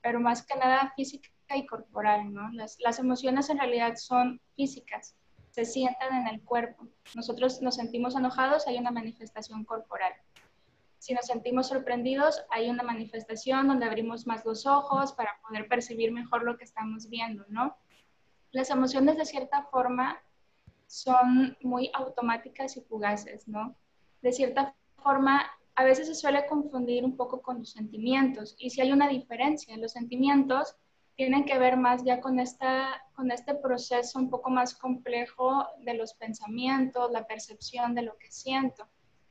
pero 0.00 0.20
más 0.20 0.42
que 0.46 0.56
nada 0.56 0.94
física 0.96 1.28
y 1.54 1.66
corporal, 1.66 2.32
¿no? 2.32 2.50
Las, 2.52 2.78
las 2.80 2.98
emociones 2.98 3.50
en 3.50 3.58
realidad 3.58 3.96
son 3.96 4.40
físicas, 4.54 5.14
se 5.50 5.66
sientan 5.66 6.14
en 6.14 6.28
el 6.28 6.42
cuerpo. 6.42 6.88
Nosotros 7.14 7.60
nos 7.60 7.74
sentimos 7.74 8.16
enojados, 8.16 8.66
hay 8.66 8.78
una 8.78 8.90
manifestación 8.90 9.64
corporal 9.64 10.14
si 10.98 11.14
nos 11.14 11.26
sentimos 11.26 11.68
sorprendidos, 11.68 12.44
hay 12.50 12.68
una 12.70 12.82
manifestación 12.82 13.68
donde 13.68 13.86
abrimos 13.86 14.26
más 14.26 14.44
los 14.44 14.66
ojos 14.66 15.12
para 15.12 15.38
poder 15.46 15.68
percibir 15.68 16.12
mejor 16.12 16.42
lo 16.42 16.56
que 16.56 16.64
estamos 16.64 17.08
viendo, 17.08 17.44
¿no? 17.48 17.76
Las 18.50 18.70
emociones 18.70 19.16
de 19.16 19.24
cierta 19.24 19.64
forma 19.64 20.20
son 20.86 21.56
muy 21.60 21.90
automáticas 21.94 22.76
y 22.76 22.80
fugaces, 22.80 23.46
¿no? 23.46 23.76
De 24.22 24.32
cierta 24.32 24.74
forma, 25.02 25.46
a 25.74 25.84
veces 25.84 26.08
se 26.08 26.14
suele 26.14 26.46
confundir 26.46 27.04
un 27.04 27.16
poco 27.16 27.42
con 27.42 27.58
los 27.58 27.70
sentimientos 27.70 28.56
y 28.58 28.70
si 28.70 28.80
hay 28.80 28.92
una 28.92 29.08
diferencia, 29.08 29.76
los 29.76 29.92
sentimientos 29.92 30.76
tienen 31.16 31.44
que 31.44 31.58
ver 31.58 31.76
más 31.76 32.04
ya 32.04 32.20
con, 32.20 32.40
esta, 32.40 33.02
con 33.14 33.30
este 33.30 33.54
proceso 33.54 34.18
un 34.18 34.30
poco 34.30 34.50
más 34.50 34.74
complejo 34.74 35.66
de 35.80 35.94
los 35.94 36.14
pensamientos, 36.14 37.10
la 37.10 37.26
percepción 37.26 37.94
de 37.94 38.02
lo 38.02 38.16
que 38.18 38.30
siento 38.30 38.86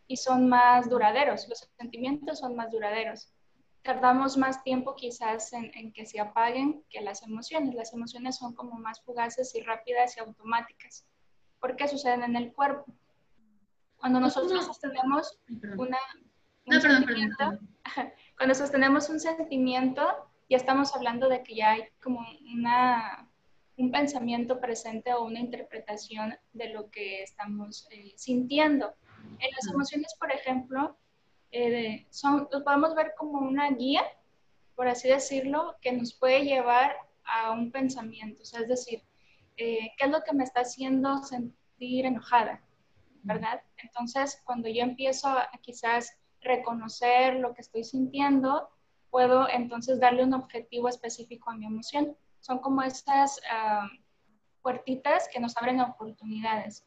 y 0.08 0.18
son 0.18 0.48
más 0.48 0.90
duraderos, 0.90 1.48
los 1.48 1.70
sentimientos 1.78 2.40
son 2.40 2.56
más 2.56 2.72
duraderos. 2.72 3.32
Tardamos 3.82 4.38
más 4.38 4.64
tiempo 4.64 4.96
quizás 4.96 5.54
en, 5.54 5.72
en 5.76 5.92
que 5.94 6.06
se 6.06 6.20
apaguen 6.20 6.84
que 6.90 7.02
las 7.02 7.22
emociones. 7.22 7.76
Las 7.76 7.94
emociones 7.94 8.38
son 8.38 8.54
como 8.56 8.80
más 8.80 9.02
fugaces 9.02 9.54
y 9.54 9.62
rápidas 9.62 10.18
y 10.18 10.22
automáticas. 10.22 11.06
¿Por 11.60 11.76
qué 11.76 11.88
suceden 11.88 12.24
en 12.24 12.36
el 12.36 12.52
cuerpo? 12.52 12.86
Cuando 13.98 14.20
nosotros 14.20 14.66
sostenemos 14.66 15.40
una, 15.78 15.98
un 16.66 16.82
sentimiento, 16.82 17.58
cuando 18.38 18.54
sostenemos 18.56 19.10
un 19.10 19.20
sentimiento, 19.20 20.30
ya 20.50 20.58
estamos 20.58 20.96
hablando 20.96 21.28
de 21.28 21.42
que 21.42 21.56
ya 21.56 21.72
hay 21.72 21.86
como 22.04 22.24
una, 22.54 23.28
un 23.78 23.92
pensamiento 23.92 24.60
presente 24.60 25.14
o 25.14 25.24
una 25.24 25.40
interpretación 25.40 26.36
de 26.54 26.70
lo 26.70 26.90
que 26.92 27.24
estamos 27.24 27.88
eh, 27.90 28.14
sintiendo. 28.16 28.94
En 29.40 29.52
las 29.52 29.68
emociones, 29.68 30.16
por 30.20 30.32
ejemplo, 30.32 30.98
eh, 31.52 32.06
son, 32.10 32.48
los 32.52 32.64
podemos 32.64 32.96
ver 32.96 33.14
como 33.18 33.40
una 33.40 33.72
guía, 33.72 34.04
por 34.76 34.88
así 34.88 35.08
decirlo, 35.08 35.76
que 35.82 35.92
nos 35.92 36.14
puede 36.14 36.44
llevar 36.44 36.96
a 37.24 37.52
un 37.52 37.72
pensamiento. 37.72 38.42
O 38.42 38.46
sea, 38.46 38.62
es 38.62 38.68
decir, 38.68 39.02
eh, 39.58 39.92
¿qué 39.98 40.06
es 40.06 40.12
lo 40.12 40.22
que 40.24 40.34
me 40.34 40.44
está 40.44 40.62
haciendo 40.62 41.24
sentir 41.24 42.06
enojada? 42.06 42.62
¿Verdad? 43.24 43.62
Entonces, 43.78 44.42
cuando 44.46 44.70
yo 44.70 44.84
empiezo 44.84 45.30
a, 45.30 45.50
quizás 45.62 46.18
reconocer 46.42 47.36
lo 47.36 47.54
que 47.54 47.62
estoy 47.62 47.84
sintiendo, 47.84 48.70
puedo 49.10 49.50
entonces 49.50 50.00
darle 50.00 50.24
un 50.24 50.34
objetivo 50.34 50.90
específico 50.90 51.50
a 51.50 51.56
mi 51.56 51.66
emoción. 51.66 52.16
Son 52.42 52.60
como 52.60 52.84
esas 52.84 53.40
uh, 53.40 53.88
puertitas 54.62 55.28
que 55.32 55.40
nos 55.40 55.58
abren 55.58 55.80
oportunidades. 55.80 56.86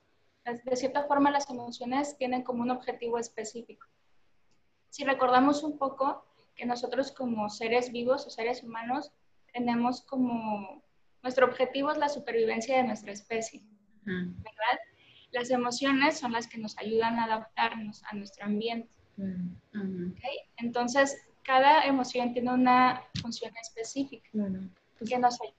De 0.64 0.76
cierta 0.76 1.04
forma, 1.04 1.30
las 1.30 1.48
emociones 1.50 2.16
tienen 2.16 2.42
como 2.42 2.62
un 2.62 2.70
objetivo 2.70 3.18
específico. 3.18 3.86
Si 4.90 5.04
recordamos 5.04 5.62
un 5.62 5.78
poco 5.78 6.24
que 6.54 6.64
nosotros 6.66 7.12
como 7.12 7.48
seres 7.50 7.92
vivos 7.92 8.26
o 8.26 8.30
seres 8.30 8.62
humanos 8.62 9.12
tenemos 9.52 10.02
como 10.02 10.82
nuestro 11.22 11.46
objetivo 11.46 11.90
es 11.90 11.98
la 11.98 12.08
supervivencia 12.08 12.76
de 12.76 12.84
nuestra 12.84 13.12
especie, 13.12 13.62
¿verdad? 14.04 14.78
Las 15.32 15.50
emociones 15.50 16.18
son 16.18 16.32
las 16.32 16.46
que 16.46 16.58
nos 16.58 16.76
ayudan 16.78 17.18
a 17.18 17.24
adaptarnos 17.24 18.02
a 18.04 18.14
nuestro 18.14 18.46
ambiente. 18.46 18.88
Entonces, 20.56 21.16
cada 21.42 21.84
emoción 21.84 22.32
tiene 22.32 22.52
una 22.52 23.02
función 23.20 23.52
específica 23.60 24.28
que 25.06 25.18
nos 25.18 25.40
ayuda 25.40 25.54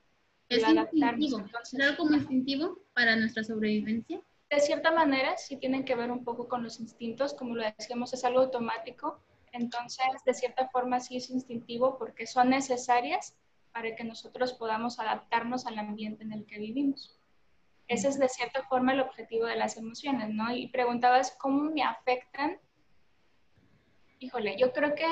¿Es 0.49 0.63
a 0.63 0.69
adaptarnos. 0.69 1.33
¿Es 1.71 1.79
algo 1.79 1.97
como 1.97 2.15
instintivo 2.15 2.79
para 2.93 3.15
nuestra 3.15 3.43
sobrevivencia? 3.43 4.19
De 4.49 4.59
cierta 4.59 4.91
manera, 4.91 5.37
sí 5.37 5.57
tienen 5.57 5.85
que 5.85 5.95
ver 5.95 6.11
un 6.11 6.23
poco 6.23 6.47
con 6.47 6.63
los 6.63 6.79
instintos, 6.79 7.33
como 7.33 7.55
lo 7.55 7.63
decíamos, 7.63 8.13
es 8.13 8.23
algo 8.23 8.41
automático. 8.41 9.19
Entonces, 9.51 10.05
de 10.25 10.33
cierta 10.33 10.67
forma, 10.69 10.99
sí 10.99 11.17
es 11.17 11.29
instintivo 11.29 11.97
porque 11.97 12.25
son 12.25 12.49
necesarias 12.49 13.35
para 13.71 13.95
que 13.95 14.03
nosotros 14.03 14.53
podamos 14.53 14.99
adaptarnos 14.99 15.67
al 15.67 15.77
ambiente 15.77 16.23
en 16.23 16.33
el 16.33 16.45
que 16.45 16.57
vivimos. 16.57 17.19
Ese 17.87 18.07
es 18.07 18.19
de 18.19 18.29
cierta 18.29 18.63
forma 18.63 18.93
el 18.93 19.01
objetivo 19.01 19.45
de 19.45 19.55
las 19.55 19.77
emociones, 19.77 20.29
¿no? 20.29 20.51
Y 20.51 20.67
preguntabas 20.67 21.35
cómo 21.39 21.71
me 21.71 21.83
afectan. 21.83 22.59
Híjole, 24.19 24.57
yo 24.57 24.73
creo 24.73 24.95
que 24.95 25.07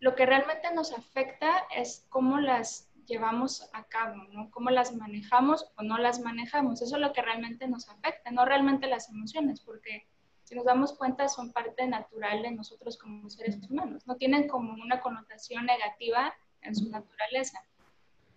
lo 0.00 0.14
que 0.14 0.26
realmente 0.26 0.72
nos 0.74 0.92
afecta 0.92 1.66
es 1.74 2.06
cómo 2.08 2.38
las 2.38 2.89
llevamos 3.10 3.68
a 3.72 3.84
cabo, 3.84 4.24
¿no? 4.32 4.50
Cómo 4.50 4.70
las 4.70 4.94
manejamos 4.94 5.70
o 5.76 5.82
no 5.82 5.98
las 5.98 6.20
manejamos. 6.20 6.80
Eso 6.80 6.96
es 6.96 7.02
lo 7.02 7.12
que 7.12 7.20
realmente 7.20 7.68
nos 7.68 7.88
afecta, 7.88 8.30
no 8.30 8.44
realmente 8.44 8.86
las 8.86 9.10
emociones, 9.10 9.60
porque 9.60 10.06
si 10.44 10.54
nos 10.54 10.64
damos 10.64 10.96
cuenta 10.96 11.28
son 11.28 11.52
parte 11.52 11.86
natural 11.86 12.42
de 12.42 12.52
nosotros 12.52 12.96
como 12.96 13.28
seres 13.28 13.58
humanos. 13.68 14.06
No 14.06 14.16
tienen 14.16 14.48
como 14.48 14.72
una 14.72 15.00
connotación 15.00 15.66
negativa 15.66 16.32
en 16.62 16.74
su 16.74 16.88
naturaleza. 16.88 17.62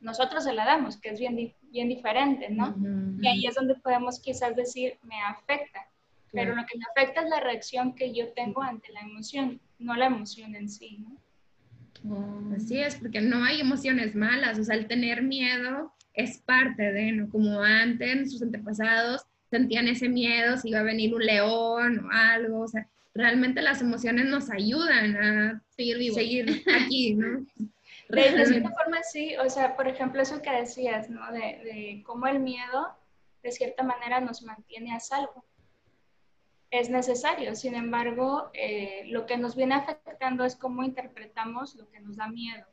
Nosotros 0.02 0.44
se 0.44 0.54
la 0.54 0.66
damos, 0.66 0.98
que 0.98 1.10
es 1.10 1.20
bien, 1.20 1.56
bien 1.62 1.88
diferente, 1.88 2.50
¿no? 2.50 2.76
Y 3.22 3.28
ahí 3.28 3.46
es 3.46 3.56
donde 3.56 3.76
podemos 3.76 4.20
quizás 4.20 4.56
decir, 4.56 5.00
me 5.04 5.22
afecta. 5.22 5.88
Pero 6.32 6.56
lo 6.56 6.66
que 6.66 6.78
me 6.78 6.86
afecta 6.92 7.22
es 7.22 7.30
la 7.30 7.40
reacción 7.40 7.94
que 7.94 8.12
yo 8.12 8.34
tengo 8.34 8.64
ante 8.64 8.92
la 8.92 9.02
emoción, 9.02 9.62
no 9.78 9.96
la 9.96 10.08
emoción 10.08 10.56
en 10.56 10.68
sí, 10.68 10.98
¿no? 10.98 11.16
Así 12.56 12.80
es, 12.80 12.96
porque 12.96 13.22
no 13.22 13.44
hay 13.44 13.62
emociones 13.62 14.16
malas, 14.16 14.60
o 14.60 14.64
sea, 14.64 14.76
el 14.76 14.88
tener 14.88 15.24
miedo 15.24 15.94
es 16.14 16.38
parte 16.40 16.92
de, 16.92 17.12
¿no? 17.14 17.30
Como 17.30 17.62
antes, 17.62 18.16
nuestros 18.16 18.42
antepasados 18.42 19.26
sentían 19.50 19.88
ese 19.88 20.10
miedo, 20.10 20.58
si 20.58 20.70
iba 20.70 20.80
a 20.80 20.84
venir 20.84 21.14
un 21.14 21.26
león 21.26 22.06
o 22.06 22.10
algo, 22.12 22.62
o 22.62 22.68
sea, 22.68 22.88
realmente 23.14 23.62
las 23.62 23.82
emociones 23.82 24.26
nos 24.26 24.50
ayudan 24.50 25.16
a 25.16 25.62
seguir 25.70 25.98
vivos. 25.98 26.16
Seguir 26.16 26.64
aquí, 26.76 27.14
¿no? 27.16 27.46
De, 28.10 28.46
cierta 28.46 28.70
forma 28.72 29.02
sí, 29.02 29.36
o 29.38 29.50
sea, 29.50 29.76
por 29.76 29.88
ejemplo, 29.88 30.22
eso 30.22 30.42
que 30.42 30.52
decías, 30.52 31.10
¿no? 31.10 31.32
De, 31.32 31.40
de 31.40 32.04
cómo 32.06 32.28
el 32.28 32.40
miedo, 32.40 32.90
de 33.42 33.52
cierta 33.52 33.84
manera, 33.84 34.20
nos 34.20 34.44
mantiene 34.44 34.94
a 34.94 35.00
salvo 35.00 35.46
es 36.74 36.90
necesario. 36.90 37.56
Sin 37.56 37.76
embargo, 37.76 38.50
eh, 38.54 39.04
lo 39.06 39.28
que 39.28 39.38
nos 39.38 39.56
viene 39.56 39.76
afectando 39.76 40.44
es 40.44 40.56
cómo 40.56 40.84
interpretamos 40.84 41.76
lo 41.76 41.88
que 41.92 42.00
nos 42.00 42.18
da 42.18 42.28
miedo. 42.28 42.66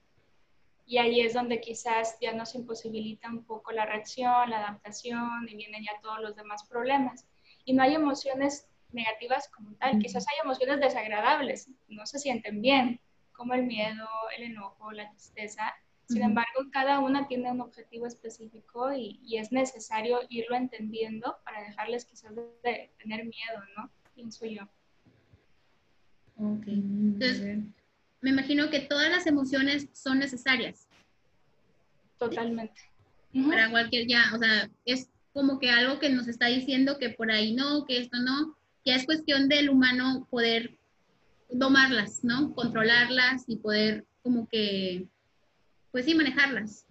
Y 0.87 0.97
ahí 0.97 1.21
es 1.21 1.35
donde 1.35 1.61
quizás 1.61 2.17
ya 2.19 2.33
nos 2.33 2.55
imposibilita 2.55 3.29
un 3.29 3.45
poco 3.45 3.73
la 3.73 3.85
reacción, 3.85 4.49
la 4.49 4.61
adaptación 4.61 5.47
y 5.49 5.55
vienen 5.55 5.85
ya 5.85 6.01
todos 6.01 6.19
los 6.21 6.35
demás 6.35 6.65
problemas. 6.65 7.27
Y 7.67 7.75
no 7.75 7.83
hay 7.83 7.95
emociones 7.95 8.67
negativas 8.91 9.49
como 9.49 9.75
tal, 9.75 9.99
quizás 9.99 10.27
hay 10.29 10.37
emociones 10.43 10.81
desagradables, 10.81 11.69
no 11.89 12.07
se 12.07 12.19
sienten 12.19 12.63
bien, 12.63 13.01
como 13.33 13.53
el 13.53 13.65
miedo, 13.65 14.09
el 14.37 14.45
enojo, 14.45 14.93
la 14.93 15.11
tristeza. 15.11 15.75
Sin 16.11 16.23
embargo, 16.23 16.69
cada 16.73 16.99
una 16.99 17.29
tiene 17.29 17.53
un 17.53 17.61
objetivo 17.61 18.05
específico 18.05 18.93
y, 18.93 19.21
es 19.37 19.53
necesario 19.53 20.19
irlo 20.29 20.57
entendiendo 20.57 21.37
para 21.45 21.63
dejarles 21.63 22.05
quizás 22.05 22.35
de, 22.35 22.91
tener 22.99 23.25
miedo, 23.25 23.63
¿no? 23.77 23.89
Pienso 24.17 24.45
yo. 24.45 24.65
Ok. 26.37 26.67
Entonces, 26.67 27.59
me 28.21 28.31
imagino 28.31 28.71
que 28.71 28.81
todas 28.81 29.09
las 29.09 29.29
emociones 29.29 29.89
son 29.93 30.19
necesarias. 30.19 30.89
Totalmente. 32.19 32.81
Para 33.49 33.71
cualquier 33.71 34.09
ya, 34.09 34.33
o 34.35 34.39
sea, 34.39 34.69
es 34.85 35.09
como 35.33 35.61
que 35.61 35.71
algo 35.71 36.01
que 36.01 36.11
nos 36.11 36.27
está 36.27 36.47
diciendo 36.47 36.99
que 36.99 37.11
por 37.11 37.31
ahí 37.31 37.55
no, 37.55 37.85
que 37.87 37.99
esto 37.99 38.19
no, 38.19 38.57
ya 38.85 38.97
es 38.97 39.07
cuestión 39.07 39.49
del 39.49 39.71
humano 39.71 40.27
poder 40.29 40.77
domarlas, 41.49 42.25
¿no? 42.25 42.53
Controlarlas 42.53 43.45
y 43.47 43.59
poder 43.59 44.07
como 44.23 44.49
que 44.49 45.07
pues 45.93 46.05
sí, 46.05 46.15
manejarlas. 46.15 46.87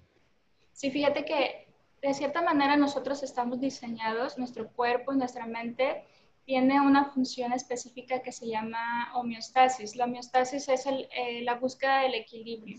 Sí, 0.73 0.91
fíjate 0.91 1.25
que 1.25 1.67
de 2.01 2.13
cierta 2.13 2.41
manera 2.41 2.77
nosotros 2.77 3.23
estamos 3.23 3.59
diseñados, 3.59 4.37
nuestro 4.37 4.69
cuerpo, 4.71 5.13
nuestra 5.13 5.45
mente 5.45 6.05
tiene 6.45 6.81
una 6.81 7.05
función 7.05 7.53
específica 7.53 8.21
que 8.21 8.31
se 8.31 8.47
llama 8.47 9.11
homeostasis. 9.13 9.95
La 9.95 10.05
homeostasis 10.05 10.67
es 10.69 10.85
eh, 10.87 11.41
la 11.43 11.55
búsqueda 11.55 12.01
del 12.01 12.15
equilibrio. 12.15 12.77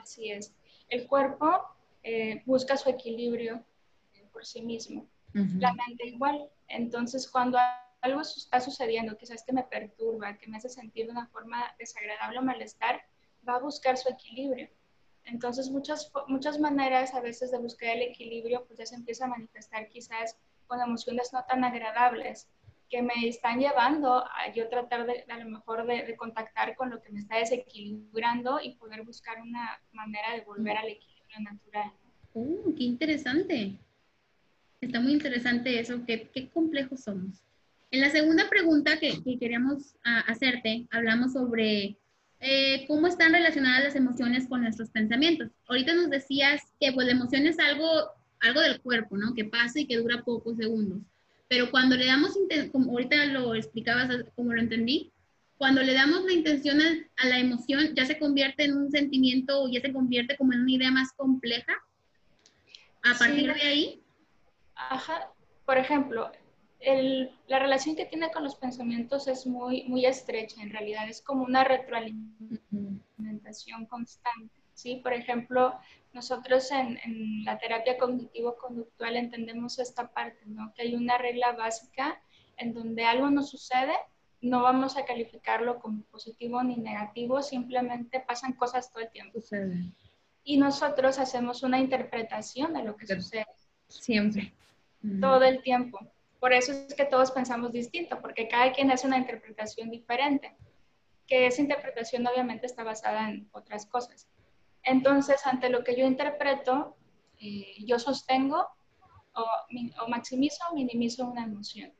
Así 0.00 0.30
es. 0.30 0.54
El 0.88 1.06
cuerpo 1.06 1.60
eh, 2.02 2.42
busca 2.46 2.76
su 2.76 2.88
equilibrio 2.88 3.62
por 4.32 4.46
sí 4.46 4.62
mismo. 4.62 5.06
La 5.34 5.74
mente 5.74 6.06
igual. 6.06 6.48
Entonces, 6.68 7.30
cuando 7.30 7.58
algo 8.00 8.20
está 8.22 8.60
sucediendo, 8.60 9.16
quizás 9.16 9.44
que 9.44 9.52
me 9.52 9.64
perturba, 9.64 10.38
que 10.38 10.48
me 10.48 10.56
hace 10.56 10.68
sentir 10.68 11.06
de 11.06 11.12
una 11.12 11.26
forma 11.26 11.64
desagradable 11.78 12.38
o 12.38 12.42
malestar, 12.42 13.02
va 13.46 13.56
a 13.56 13.60
buscar 13.60 13.96
su 13.98 14.08
equilibrio. 14.08 14.68
Entonces, 15.30 15.70
muchas, 15.70 16.10
muchas 16.26 16.58
maneras 16.58 17.14
a 17.14 17.20
veces 17.20 17.50
de 17.50 17.58
buscar 17.58 17.96
el 17.96 18.02
equilibrio, 18.02 18.64
pues 18.66 18.78
ya 18.78 18.86
se 18.86 18.94
empieza 18.94 19.26
a 19.26 19.28
manifestar 19.28 19.88
quizás 19.88 20.36
con 20.66 20.80
emociones 20.80 21.32
no 21.32 21.44
tan 21.46 21.64
agradables 21.64 22.48
que 22.88 23.02
me 23.02 23.28
están 23.28 23.58
llevando 23.60 24.24
a 24.24 24.52
yo 24.54 24.68
tratar 24.68 25.06
de, 25.06 25.24
a 25.28 25.38
lo 25.38 25.50
mejor 25.50 25.86
de, 25.86 26.16
contactar 26.16 26.74
con 26.76 26.90
lo 26.90 27.02
que 27.02 27.10
me 27.10 27.20
está 27.20 27.36
desequilibrando 27.36 28.60
y 28.62 28.76
poder 28.76 29.02
buscar 29.04 29.40
una 29.42 29.80
manera 29.92 30.32
de 30.34 30.40
volver 30.42 30.76
al 30.78 30.88
equilibrio 30.88 31.40
natural. 31.40 31.92
Uh, 32.32 32.74
qué 32.74 32.84
interesante. 32.84 33.78
Está 34.80 35.00
muy 35.00 35.12
interesante 35.12 35.78
eso, 35.78 36.02
qué, 36.06 36.30
qué 36.32 36.48
complejos 36.48 37.02
somos. 37.02 37.42
En 37.90 38.00
la 38.00 38.10
segunda 38.10 38.48
pregunta 38.48 38.98
que, 38.98 39.22
que 39.22 39.38
queríamos 39.38 39.96
ah, 40.04 40.24
hacerte, 40.26 40.86
hablamos 40.90 41.32
sobre 41.32 41.98
eh, 42.40 42.84
cómo 42.86 43.06
están 43.06 43.32
relacionadas 43.32 43.84
las 43.84 43.96
emociones 43.96 44.48
con 44.48 44.62
nuestros 44.62 44.90
pensamientos. 44.90 45.50
Ahorita 45.66 45.94
nos 45.94 46.10
decías 46.10 46.62
que 46.80 46.92
pues 46.92 47.06
la 47.06 47.12
emoción 47.12 47.46
es 47.46 47.58
algo, 47.58 47.86
algo 48.40 48.60
del 48.60 48.80
cuerpo, 48.80 49.16
¿no? 49.16 49.34
Que 49.34 49.44
pasa 49.44 49.80
y 49.80 49.86
que 49.86 49.96
dura 49.96 50.22
pocos 50.22 50.56
segundos. 50.56 51.00
Pero 51.48 51.70
cuando 51.70 51.96
le 51.96 52.06
damos, 52.06 52.36
como 52.70 52.92
ahorita 52.92 53.24
lo 53.26 53.54
explicabas 53.54 54.08
como 54.36 54.52
lo 54.52 54.60
entendí, 54.60 55.12
cuando 55.56 55.82
le 55.82 55.92
damos 55.92 56.24
la 56.24 56.32
intención 56.32 56.78
a, 56.80 57.26
la 57.26 57.38
emoción, 57.38 57.94
ya 57.96 58.06
se 58.06 58.18
convierte 58.18 58.64
en 58.64 58.76
un 58.76 58.90
sentimiento 58.90 59.62
o 59.62 59.68
ya 59.68 59.80
se 59.80 59.92
convierte 59.92 60.36
como 60.36 60.52
en 60.52 60.60
una 60.60 60.70
idea 60.70 60.90
más 60.92 61.12
compleja. 61.14 61.72
A 63.02 63.18
partir 63.18 63.52
de 63.52 63.62
ahí. 63.62 64.02
Ajá. 64.76 65.32
Por 65.66 65.76
ejemplo, 65.76 66.30
el, 66.80 67.30
la 67.46 67.58
relación 67.58 67.96
que 67.96 68.06
tiene 68.06 68.30
con 68.30 68.44
los 68.44 68.56
pensamientos 68.56 69.28
es 69.28 69.46
muy, 69.46 69.84
muy 69.84 70.06
estrecha, 70.06 70.62
en 70.62 70.70
realidad 70.70 71.06
es 71.08 71.20
como 71.22 71.44
una 71.44 71.64
retroalimentación 71.64 73.86
constante. 73.86 74.54
¿sí? 74.74 75.00
Por 75.02 75.12
ejemplo, 75.12 75.74
nosotros 76.12 76.70
en, 76.70 76.98
en 77.04 77.44
la 77.44 77.58
terapia 77.58 77.98
cognitivo-conductual 77.98 79.16
entendemos 79.16 79.78
esta 79.78 80.12
parte, 80.12 80.40
¿no? 80.46 80.72
que 80.74 80.82
hay 80.82 80.94
una 80.94 81.18
regla 81.18 81.52
básica 81.52 82.20
en 82.56 82.74
donde 82.74 83.04
algo 83.04 83.30
nos 83.30 83.50
sucede 83.50 83.92
no 84.40 84.62
vamos 84.62 84.96
a 84.96 85.04
calificarlo 85.04 85.80
como 85.80 86.02
positivo 86.04 86.62
ni 86.62 86.76
negativo, 86.76 87.42
simplemente 87.42 88.20
pasan 88.20 88.52
cosas 88.52 88.90
todo 88.90 89.02
el 89.02 89.10
tiempo. 89.10 89.40
Y 90.44 90.56
nosotros 90.56 91.18
hacemos 91.18 91.62
una 91.62 91.78
interpretación 91.78 92.72
de 92.72 92.84
lo 92.84 92.96
que 92.96 93.06
sucede. 93.06 93.46
Siempre. 93.88 94.52
Todo 95.20 95.42
el 95.42 95.62
tiempo. 95.62 95.98
Por 96.40 96.52
eso 96.52 96.72
es 96.72 96.94
que 96.94 97.04
todos 97.04 97.32
pensamos 97.32 97.72
distinto, 97.72 98.20
porque 98.20 98.48
cada 98.48 98.72
quien 98.72 98.90
hace 98.90 99.06
una 99.06 99.18
interpretación 99.18 99.90
diferente, 99.90 100.56
que 101.26 101.46
esa 101.46 101.60
interpretación 101.60 102.26
obviamente 102.26 102.66
está 102.66 102.84
basada 102.84 103.28
en 103.28 103.48
otras 103.52 103.86
cosas. 103.86 104.28
Entonces, 104.82 105.46
ante 105.46 105.68
lo 105.68 105.84
que 105.84 105.96
yo 105.96 106.06
interpreto, 106.06 106.96
eh, 107.40 107.84
yo 107.84 107.98
sostengo 107.98 108.66
o, 109.34 110.08
maximizo 110.08 110.64
o 110.70 110.74
minimizo 110.74 111.26
una 111.26 111.44
emoción. 111.44 111.92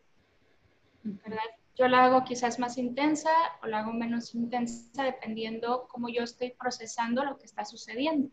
¿Verdad? 1.03 1.39
Yo 1.77 1.87
la 1.87 2.05
hago 2.05 2.25
quizás 2.25 2.59
más 2.59 2.77
intensa 2.77 3.31
o 3.63 3.67
la 3.67 3.81
hago 3.81 3.93
menos 3.93 4.35
intensa 4.35 5.05
dependiendo 5.05 5.87
cómo 5.89 6.09
yo 6.09 6.23
estoy 6.23 6.51
procesando 6.51 7.25
lo 7.25 7.39
que 7.39 7.47
está 7.47 7.65
sucediendo. 7.65 8.31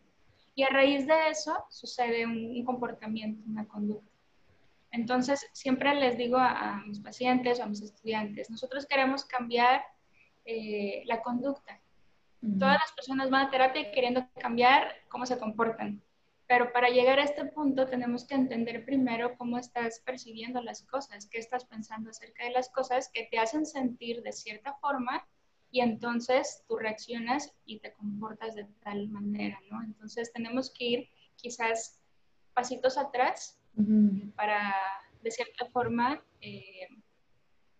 Y 0.55 0.63
a 0.63 0.69
raíz 0.69 1.05
de 1.05 1.29
eso 1.29 1.65
sucede 1.69 2.25
un, 2.25 2.63
comportamiento, 2.65 3.43
una 3.47 3.67
conducta. 3.67 4.14
Entonces, 4.95 5.45
siempre 5.51 5.93
les 5.93 6.17
digo 6.17 6.37
a, 6.37 6.81
mis 6.87 7.01
pacientes 7.01 7.59
o 7.59 7.63
a 7.63 7.67
mis 7.67 7.81
estudiantes, 7.81 8.49
nosotros 8.49 8.85
queremos 8.85 9.25
cambiar 9.25 9.83
eh, 10.45 11.03
la 11.05 11.21
conducta. 11.21 11.81
Todas 12.59 12.77
las 12.79 12.93
personas 12.93 13.29
van 13.29 13.47
a 13.47 13.49
terapia 13.49 13.91
queriendo 13.91 14.25
cambiar 14.39 14.93
cómo 15.09 15.25
se 15.25 15.37
comportan. 15.37 16.01
Pero 16.47 16.71
para 16.71 16.87
llegar 16.89 17.19
a 17.19 17.23
este 17.23 17.43
punto 17.43 17.87
tenemos 17.87 18.25
que 18.25 18.35
entender 18.35 18.85
primero 18.85 19.35
cómo 19.37 19.57
estás 19.57 19.99
percibiendo 19.99 20.61
las 20.61 20.83
cosas, 20.83 21.27
qué 21.27 21.39
estás 21.39 21.65
pensando 21.65 22.11
acerca 22.11 22.45
de 22.45 22.51
las 22.51 22.69
cosas 22.69 23.09
que 23.11 23.27
te 23.29 23.37
hacen 23.37 23.65
sentir 23.65 24.21
de 24.21 24.31
cierta 24.31 24.75
forma 24.75 25.27
y 25.71 25.81
entonces 25.81 26.63
tú 26.69 26.77
reaccionas 26.77 27.51
y 27.65 27.79
te 27.79 27.91
comportas 27.91 28.55
de 28.55 28.65
tal 28.81 29.09
manera, 29.09 29.59
¿no? 29.69 29.83
Entonces 29.83 30.31
tenemos 30.31 30.71
que 30.71 30.85
ir 30.85 31.09
quizás 31.35 31.99
pasitos 32.53 32.97
atrás 32.97 33.59
para 34.35 34.75
de 35.21 35.31
cierta 35.31 35.65
forma 35.65 36.23
eh, 36.41 36.87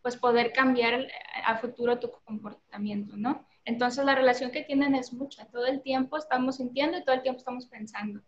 pues 0.02 0.18
poder 0.18 0.52
cambiar 0.54 1.08
a 1.46 1.58
futuro 1.58 2.00
tu 2.00 2.12
comportamiento, 2.12 3.18
¿no? 3.18 3.48
Entonces 3.66 4.06
la 4.06 4.16
relación 4.16 4.52
que 4.52 4.64
tienen 4.64 4.94
es 4.96 5.14
mucha, 5.14 5.46
todo 5.48 5.66
el 5.66 5.82
tiempo 5.82 6.18
estamos 6.18 6.58
sintiendo 6.58 6.98
y 6.98 7.04
todo 7.04 7.16
el 7.16 7.22
tiempo 7.24 7.40
estamos 7.40 7.66
pensando. 7.66 8.22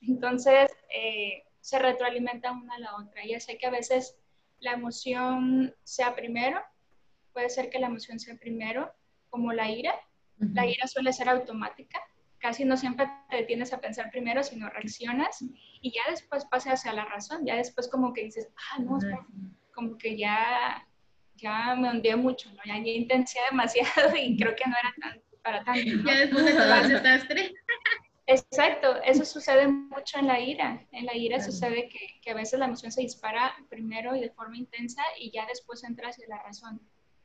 Entonces, 0.00 0.70
eh, 0.94 1.44
se 1.60 1.78
retroalimenta 1.78 2.52
una 2.52 2.74
a 2.74 2.78
la 2.78 2.96
otra. 2.96 3.24
Ya 3.24 3.38
sé 3.40 3.58
que 3.58 3.66
a 3.66 3.70
veces 3.70 4.16
la 4.58 4.72
emoción 4.72 5.74
sea 5.84 6.14
primero, 6.14 6.60
puede 7.32 7.50
ser 7.50 7.70
que 7.70 7.78
la 7.78 7.86
emoción 7.86 8.18
sea 8.18 8.36
primero, 8.36 8.92
como 9.28 9.52
la 9.52 9.70
ira. 9.70 9.94
La 10.38 10.66
ira 10.66 10.86
suele 10.86 11.12
ser 11.12 11.28
automática, 11.28 12.00
casi 12.40 12.64
no 12.64 12.76
siempre 12.76 13.08
te 13.28 13.36
detienes 13.36 13.72
a 13.72 13.80
pensar 13.80 14.10
primero, 14.10 14.42
sino 14.42 14.68
reaccionas 14.70 15.44
y 15.80 15.92
ya 15.92 16.02
después 16.08 16.44
pasas 16.46 16.80
hacia 16.80 16.92
la 16.92 17.04
razón, 17.04 17.44
ya 17.44 17.56
después 17.56 17.88
como 17.88 18.12
que 18.12 18.24
dices, 18.24 18.48
ah, 18.56 18.80
no, 18.80 18.98
como 19.74 19.96
que 19.96 20.16
ya, 20.16 20.86
ya 21.36 21.74
me 21.76 21.90
hundí 21.90 22.14
mucho, 22.16 22.50
¿no? 22.52 22.60
Ya, 22.64 22.78
ya 22.78 22.90
intensié 22.90 23.40
demasiado 23.50 24.16
y 24.16 24.36
creo 24.36 24.54
que 24.56 24.68
no 24.68 24.74
era 24.78 24.94
tan, 25.00 25.22
para 25.42 25.64
tanto. 25.64 25.80
Ya 26.04 26.18
después 26.18 26.44
de 26.44 26.52
todo 26.52 26.74
el 26.74 26.88
desastre. 26.88 27.54
Exacto, 28.26 29.02
eso 29.02 29.24
sucede 29.24 29.66
mucho 29.66 30.18
en 30.18 30.28
la 30.28 30.38
ira. 30.38 30.86
En 30.92 31.04
la 31.04 31.16
ira 31.16 31.40
sucede 31.40 31.88
que, 31.88 32.20
que, 32.22 32.30
a 32.30 32.34
veces 32.34 32.60
la 32.60 32.66
emoción 32.66 32.92
se 32.92 33.00
dispara 33.00 33.52
primero 33.68 34.14
y 34.14 34.20
de 34.20 34.30
forma 34.30 34.56
intensa 34.56 35.02
y 35.18 35.32
ya 35.32 35.46
después 35.46 35.82
entra 35.82 36.10
hacia 36.10 36.28
la 36.28 36.40
razón. 36.40 36.80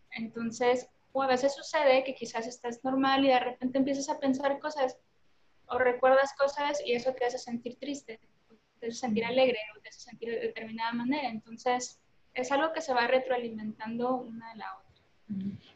Entonces, 0.09 0.89
o 1.15 1.23
a 1.23 1.27
veces 1.27 1.55
sucede 1.55 2.03
que 2.03 2.13
quizás 2.13 2.45
estás 2.45 2.83
normal 2.83 3.23
y 3.23 3.29
de 3.29 3.39
repente 3.39 3.77
empiezas 3.77 4.09
a 4.09 4.19
pensar 4.19 4.59
cosas 4.59 4.97
o 5.67 5.77
recuerdas 5.77 6.33
cosas 6.37 6.81
y 6.85 6.91
eso 6.91 7.13
te 7.13 7.23
hace 7.23 7.37
sentir 7.37 7.77
triste, 7.77 8.19
te 8.81 8.87
hace 8.87 8.97
sentir 8.97 9.23
alegre 9.23 9.57
o 9.75 9.81
te 9.81 9.87
hace 9.87 10.01
sentir 10.01 10.29
de 10.31 10.39
determinada 10.41 10.91
manera. 10.91 11.29
Entonces, 11.29 12.01
es 12.33 12.51
algo 12.51 12.73
que 12.73 12.81
se 12.81 12.93
va 12.93 13.07
retroalimentando 13.07 14.17
una 14.17 14.51
de 14.51 14.57
la 14.57 14.65
otra. 14.77 14.85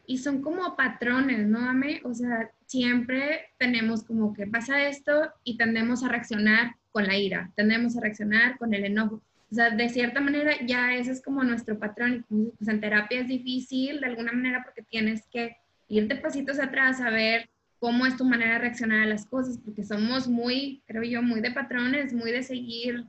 Y 0.06 0.18
son 0.18 0.42
como 0.42 0.76
patrones, 0.76 1.46
¿no, 1.46 1.58
Ame? 1.58 2.02
O 2.04 2.12
sea, 2.12 2.50
siempre 2.66 3.46
tenemos 3.58 4.04
como 4.04 4.34
que 4.34 4.46
pasa 4.46 4.88
esto 4.88 5.32
y 5.42 5.56
tendemos 5.56 6.04
a 6.04 6.08
reaccionar 6.08 6.76
con 6.92 7.06
la 7.06 7.16
ira, 7.16 7.50
tendemos 7.56 7.96
a 7.96 8.02
reaccionar 8.02 8.58
con 8.58 8.74
el 8.74 8.84
enojo. 8.84 9.22
O 9.50 9.54
sea, 9.54 9.70
de 9.70 9.88
cierta 9.88 10.20
manera 10.20 10.54
ya 10.64 10.94
ese 10.94 11.10
es 11.10 11.22
como 11.22 11.42
nuestro 11.42 11.78
patrón. 11.78 12.24
Pues 12.28 12.68
en 12.68 12.80
terapia 12.80 13.20
es 13.20 13.28
difícil 13.28 14.00
de 14.00 14.06
alguna 14.06 14.32
manera 14.32 14.62
porque 14.64 14.82
tienes 14.82 15.26
que 15.26 15.56
ir 15.88 16.06
de 16.06 16.16
pasitos 16.16 16.60
atrás 16.60 17.00
a 17.00 17.10
ver 17.10 17.48
cómo 17.80 18.06
es 18.06 18.16
tu 18.16 18.24
manera 18.24 18.52
de 18.54 18.58
reaccionar 18.58 19.02
a 19.02 19.06
las 19.06 19.26
cosas, 19.26 19.58
porque 19.58 19.82
somos 19.82 20.28
muy, 20.28 20.82
creo 20.86 21.02
yo, 21.02 21.22
muy 21.22 21.40
de 21.40 21.50
patrones, 21.50 22.12
muy 22.12 22.30
de 22.30 22.42
seguir 22.42 23.06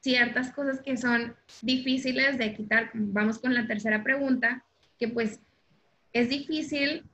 ciertas 0.00 0.50
cosas 0.52 0.80
que 0.80 0.96
son 0.96 1.34
difíciles 1.60 2.38
de 2.38 2.54
quitar. 2.54 2.90
Vamos 2.94 3.38
con 3.38 3.52
la 3.52 3.66
tercera 3.66 4.02
pregunta, 4.02 4.64
que 4.98 5.08
pues 5.08 5.40
es 6.12 6.28
difícil 6.28 7.04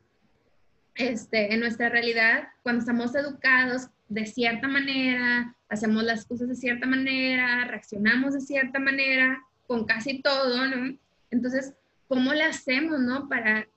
este, 0.95 1.55
en 1.55 1.61
nuestra 1.61 1.89
realidad 1.89 2.49
cuando 2.63 2.81
estamos 2.81 3.15
educados 3.15 3.89
de 4.09 4.27
cierta 4.27 4.69
manera, 4.69 5.55
hacemos 5.69 6.03
las 6.03 6.25
cosas 6.25 6.49
de 6.49 6.55
cierta 6.55 6.87
manera, 6.87 7.65
reaccionamos 7.65 8.35
de 8.35 8.41
cierta 8.41 8.79
manera 8.79 9.43
con 9.67 9.85
casi 9.85 10.23
todo, 10.23 10.67
¿no? 10.67 10.99
Entonces, 11.31 11.75
¿cómo 12.07 12.33
le 12.33 12.45
hacemos, 12.45 13.01
no? 13.01 13.29
Para 13.29 13.69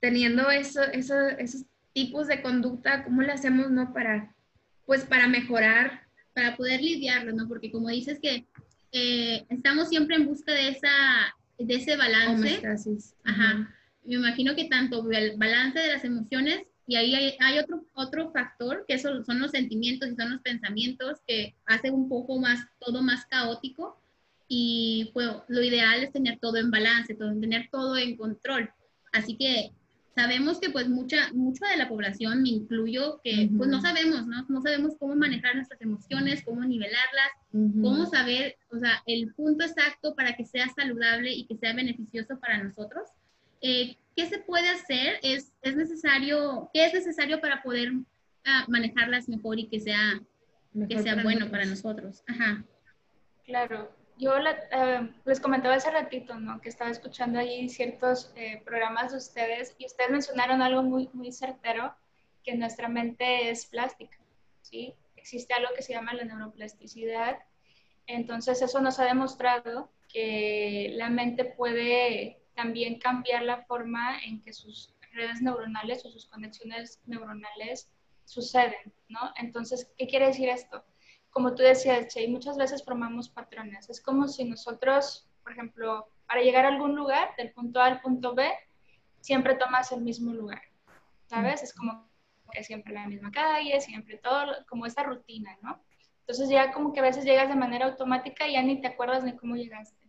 teniendo 0.00 0.50
eso, 0.50 0.82
eso, 0.82 1.14
esos 1.38 1.64
tipos 1.92 2.26
de 2.26 2.42
conducta, 2.42 3.04
¿cómo 3.04 3.22
le 3.22 3.32
hacemos, 3.32 3.70
no? 3.70 3.92
Para, 3.92 4.34
pues, 4.86 5.04
para 5.04 5.28
mejorar. 5.28 6.02
Para 6.32 6.56
poder 6.56 6.80
lidiarlo, 6.80 7.32
¿no? 7.32 7.48
Porque 7.48 7.72
como 7.72 7.88
dices 7.88 8.20
que 8.20 8.46
eh, 8.92 9.44
estamos 9.48 9.88
siempre 9.88 10.16
en 10.16 10.26
busca 10.26 10.52
de, 10.52 10.68
esa, 10.68 10.88
de 11.58 11.74
ese 11.74 11.96
balance. 11.96 12.62
Ajá 13.24 13.68
me 14.04 14.16
imagino 14.16 14.54
que 14.54 14.64
tanto 14.64 15.08
el 15.10 15.36
balance 15.36 15.78
de 15.78 15.88
las 15.88 16.04
emociones 16.04 16.62
y 16.90 16.96
ahí 16.96 17.36
hay, 17.38 17.58
otro, 17.60 17.84
otro 17.94 18.32
factor 18.32 18.84
que 18.88 18.98
son, 18.98 19.24
son 19.24 19.38
los 19.38 19.52
sentimientos 19.52 20.08
y 20.10 20.16
son 20.16 20.32
los 20.32 20.40
pensamientos 20.40 21.20
que 21.24 21.54
hace 21.64 21.88
un 21.88 22.08
poco 22.08 22.40
más, 22.40 22.66
todo 22.80 23.00
más 23.00 23.26
caótico 23.26 23.96
y 24.48 25.12
pues, 25.14 25.28
lo 25.46 25.62
ideal 25.62 26.02
es 26.02 26.10
tener 26.10 26.40
todo 26.40 26.56
en 26.56 26.72
balance, 26.72 27.14
todo, 27.14 27.32
tener 27.38 27.68
todo 27.70 27.96
en 27.96 28.16
control. 28.16 28.70
Así 29.12 29.36
que 29.36 29.70
sabemos 30.16 30.58
que 30.58 30.70
pues 30.70 30.88
mucha, 30.88 31.32
mucha 31.32 31.68
de 31.68 31.76
la 31.76 31.88
población, 31.88 32.42
me 32.42 32.48
incluyo, 32.48 33.20
que 33.22 33.48
pues 33.56 33.70
no 33.70 33.80
sabemos, 33.80 34.26
¿no? 34.26 34.44
No 34.48 34.60
sabemos 34.60 34.94
cómo 34.98 35.14
manejar 35.14 35.54
nuestras 35.54 35.80
emociones, 35.80 36.42
cómo 36.44 36.64
nivelarlas, 36.64 37.30
cómo 37.52 38.06
saber, 38.06 38.56
o 38.72 38.80
sea, 38.80 39.00
el 39.06 39.32
punto 39.34 39.64
exacto 39.64 40.16
para 40.16 40.34
que 40.34 40.44
sea 40.44 40.68
saludable 40.70 41.32
y 41.32 41.44
que 41.46 41.56
sea 41.56 41.72
beneficioso 41.72 42.40
para 42.40 42.60
nosotros. 42.60 43.04
Eh, 43.62 43.96
¿qué 44.16 44.26
se 44.26 44.38
puede 44.38 44.68
hacer? 44.68 45.18
¿Es, 45.22 45.49
es 45.70 45.76
necesario, 45.76 46.70
¿Qué 46.72 46.84
es 46.84 46.94
necesario 46.94 47.40
para 47.40 47.62
poder 47.62 47.92
ah, 48.44 48.64
manejarlas 48.68 49.28
mejor 49.28 49.58
y 49.58 49.68
que 49.68 49.80
sea, 49.80 50.20
que 50.88 50.98
sea 50.98 51.22
bueno 51.22 51.50
para 51.50 51.64
nosotros? 51.64 52.22
Ajá. 52.28 52.64
Claro, 53.44 53.90
yo 54.18 54.34
eh, 54.36 55.10
les 55.24 55.40
comentaba 55.40 55.74
hace 55.74 55.90
ratito, 55.90 56.38
¿no? 56.38 56.60
Que 56.60 56.68
estaba 56.68 56.90
escuchando 56.90 57.38
ahí 57.38 57.68
ciertos 57.68 58.32
eh, 58.36 58.62
programas 58.64 59.12
de 59.12 59.18
ustedes 59.18 59.74
y 59.78 59.86
ustedes 59.86 60.10
mencionaron 60.10 60.60
algo 60.60 60.82
muy, 60.82 61.08
muy 61.12 61.32
certero, 61.32 61.94
que 62.44 62.54
nuestra 62.54 62.88
mente 62.88 63.50
es 63.50 63.66
plástica, 63.66 64.18
¿sí? 64.62 64.94
Existe 65.16 65.54
algo 65.54 65.70
que 65.74 65.82
se 65.82 65.94
llama 65.94 66.14
la 66.14 66.24
neuroplasticidad. 66.24 67.38
Entonces 68.06 68.60
eso 68.62 68.80
nos 68.80 68.98
ha 68.98 69.04
demostrado 69.04 69.90
que 70.08 70.92
la 70.94 71.08
mente 71.08 71.44
puede 71.44 72.42
también 72.54 72.98
cambiar 72.98 73.42
la 73.42 73.62
forma 73.64 74.18
en 74.22 74.42
que 74.42 74.52
sus 74.52 74.94
redes 75.12 75.42
neuronales 75.42 76.04
o 76.04 76.10
sus 76.10 76.26
conexiones 76.26 77.00
neuronales 77.06 77.90
suceden, 78.24 78.92
¿no? 79.08 79.32
Entonces, 79.36 79.90
¿qué 79.96 80.06
quiere 80.06 80.26
decir 80.26 80.48
esto? 80.48 80.84
Como 81.30 81.54
tú 81.54 81.62
decías, 81.62 82.08
Che, 82.08 82.26
muchas 82.28 82.56
veces 82.56 82.84
formamos 82.84 83.28
patrones. 83.28 83.88
Es 83.90 84.00
como 84.00 84.28
si 84.28 84.44
nosotros, 84.44 85.28
por 85.42 85.52
ejemplo, 85.52 86.08
para 86.26 86.42
llegar 86.42 86.64
a 86.64 86.68
algún 86.68 86.94
lugar, 86.94 87.34
del 87.36 87.52
punto 87.52 87.80
A 87.80 87.86
al 87.86 88.00
punto 88.00 88.34
B, 88.34 88.48
siempre 89.20 89.54
tomas 89.56 89.92
el 89.92 90.00
mismo 90.00 90.32
lugar, 90.32 90.62
¿sabes? 91.26 91.62
Es 91.62 91.74
como 91.74 92.08
que 92.52 92.64
siempre 92.64 92.94
la 92.94 93.06
misma 93.06 93.30
calle, 93.30 93.80
siempre 93.80 94.18
todo, 94.18 94.64
como 94.68 94.86
esta 94.86 95.02
rutina, 95.02 95.56
¿no? 95.62 95.80
Entonces 96.20 96.48
ya 96.48 96.72
como 96.72 96.92
que 96.92 97.00
a 97.00 97.04
veces 97.04 97.24
llegas 97.24 97.48
de 97.48 97.56
manera 97.56 97.86
automática 97.86 98.46
y 98.46 98.52
ya 98.52 98.62
ni 98.62 98.80
te 98.80 98.86
acuerdas 98.86 99.24
de 99.24 99.36
cómo 99.36 99.56
llegaste. 99.56 100.08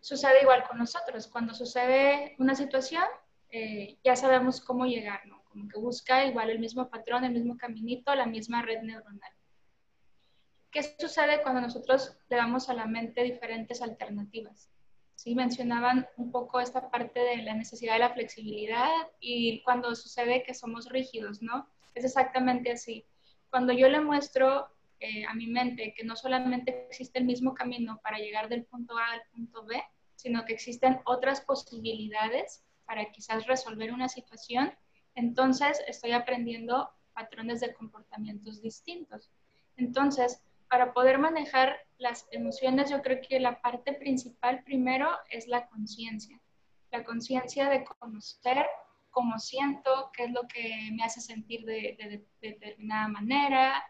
Sucede 0.00 0.42
igual 0.42 0.64
con 0.66 0.78
nosotros. 0.78 1.28
Cuando 1.28 1.54
sucede 1.54 2.34
una 2.38 2.56
situación, 2.56 3.04
eh, 3.52 3.98
ya 4.02 4.16
sabemos 4.16 4.62
cómo 4.62 4.86
llegar, 4.86 5.26
¿no? 5.26 5.44
Como 5.44 5.68
que 5.68 5.78
busca 5.78 6.24
igual 6.24 6.48
el 6.48 6.58
mismo 6.58 6.88
patrón, 6.88 7.24
el 7.24 7.32
mismo 7.32 7.58
caminito, 7.58 8.14
la 8.14 8.24
misma 8.24 8.62
red 8.62 8.80
neuronal. 8.80 9.32
¿Qué 10.70 10.82
sucede 10.98 11.42
cuando 11.42 11.60
nosotros 11.60 12.16
le 12.30 12.38
damos 12.38 12.70
a 12.70 12.74
la 12.74 12.86
mente 12.86 13.22
diferentes 13.22 13.82
alternativas? 13.82 14.70
Sí, 15.16 15.34
mencionaban 15.34 16.08
un 16.16 16.32
poco 16.32 16.60
esta 16.60 16.90
parte 16.90 17.20
de 17.20 17.42
la 17.42 17.52
necesidad 17.52 17.92
de 17.92 17.98
la 17.98 18.14
flexibilidad 18.14 18.88
y 19.20 19.62
cuando 19.64 19.94
sucede 19.94 20.42
que 20.42 20.54
somos 20.54 20.88
rígidos, 20.88 21.42
¿no? 21.42 21.68
Es 21.94 22.06
exactamente 22.06 22.72
así. 22.72 23.04
Cuando 23.50 23.74
yo 23.74 23.90
le 23.90 24.00
muestro 24.00 24.66
eh, 24.98 25.26
a 25.26 25.34
mi 25.34 25.46
mente 25.46 25.92
que 25.94 26.04
no 26.04 26.16
solamente 26.16 26.86
existe 26.88 27.18
el 27.18 27.26
mismo 27.26 27.52
camino 27.52 28.00
para 28.02 28.16
llegar 28.16 28.48
del 28.48 28.64
punto 28.64 28.96
A 28.96 29.12
al 29.12 29.22
punto 29.30 29.62
B, 29.66 29.82
sino 30.16 30.46
que 30.46 30.54
existen 30.54 31.00
otras 31.04 31.42
posibilidades 31.42 32.64
para 32.86 33.10
quizás 33.10 33.46
resolver 33.46 33.92
una 33.92 34.08
situación, 34.08 34.72
entonces 35.14 35.80
estoy 35.86 36.12
aprendiendo 36.12 36.90
patrones 37.14 37.60
de 37.60 37.74
comportamientos 37.74 38.62
distintos. 38.62 39.30
Entonces, 39.76 40.42
para 40.68 40.92
poder 40.92 41.18
manejar 41.18 41.76
las 41.98 42.26
emociones, 42.30 42.90
yo 42.90 43.02
creo 43.02 43.20
que 43.20 43.38
la 43.40 43.60
parte 43.60 43.92
principal 43.92 44.62
primero 44.64 45.10
es 45.30 45.46
la 45.46 45.66
conciencia. 45.68 46.40
La 46.90 47.04
conciencia 47.04 47.68
de 47.68 47.84
conocer 47.84 48.66
cómo 49.10 49.38
siento, 49.38 50.10
qué 50.14 50.24
es 50.24 50.32
lo 50.32 50.42
que 50.48 50.90
me 50.92 51.04
hace 51.04 51.20
sentir 51.20 51.64
de, 51.64 51.96
de, 51.98 52.26
determinada 52.40 53.08
manera, 53.08 53.84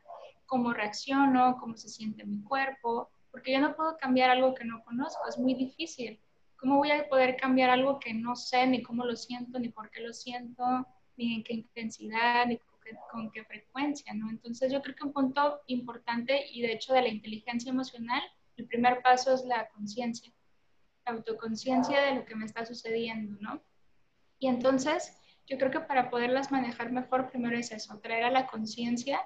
cómo 0.46 0.72
reacciono, 0.72 1.56
cómo 1.58 1.76
se 1.76 1.88
siente 1.88 2.24
mi 2.24 2.42
cuerpo, 2.42 3.10
porque 3.30 3.52
yo 3.52 3.60
no 3.60 3.74
puedo 3.74 3.96
cambiar 3.96 4.30
algo 4.30 4.54
que 4.54 4.64
no 4.64 4.82
conozco, 4.84 5.26
es 5.28 5.38
muy 5.38 5.54
difícil. 5.54 6.20
¿Cómo 6.62 6.76
voy 6.76 6.92
a 6.92 7.08
poder 7.08 7.36
cambiar 7.36 7.70
algo 7.70 7.98
que 7.98 8.14
no 8.14 8.36
sé 8.36 8.68
ni 8.68 8.84
cómo 8.84 9.04
lo 9.04 9.16
siento, 9.16 9.58
ni 9.58 9.68
por 9.68 9.90
qué 9.90 10.00
lo 10.00 10.12
siento, 10.12 10.86
ni 11.16 11.34
en 11.34 11.42
qué 11.42 11.54
intensidad, 11.54 12.46
ni 12.46 12.56
con 13.10 13.32
qué 13.32 13.44
frecuencia, 13.44 14.14
¿no? 14.14 14.30
Entonces 14.30 14.70
yo 14.70 14.80
creo 14.80 14.94
que 14.94 15.02
un 15.02 15.12
punto 15.12 15.62
importante 15.66 16.46
y 16.52 16.62
de 16.62 16.74
hecho 16.74 16.94
de 16.94 17.02
la 17.02 17.08
inteligencia 17.08 17.70
emocional, 17.70 18.22
el 18.56 18.68
primer 18.68 19.02
paso 19.02 19.34
es 19.34 19.44
la 19.44 19.70
conciencia, 19.70 20.32
la 21.04 21.14
autoconciencia 21.14 22.00
de 22.00 22.14
lo 22.14 22.24
que 22.24 22.36
me 22.36 22.44
está 22.44 22.64
sucediendo, 22.64 23.36
¿no? 23.40 23.60
Y 24.38 24.46
entonces 24.46 25.16
yo 25.48 25.58
creo 25.58 25.72
que 25.72 25.80
para 25.80 26.10
poderlas 26.10 26.52
manejar 26.52 26.92
mejor, 26.92 27.28
primero 27.28 27.58
es 27.58 27.72
eso, 27.72 27.98
traer 27.98 28.22
a 28.22 28.30
la 28.30 28.46
conciencia, 28.46 29.20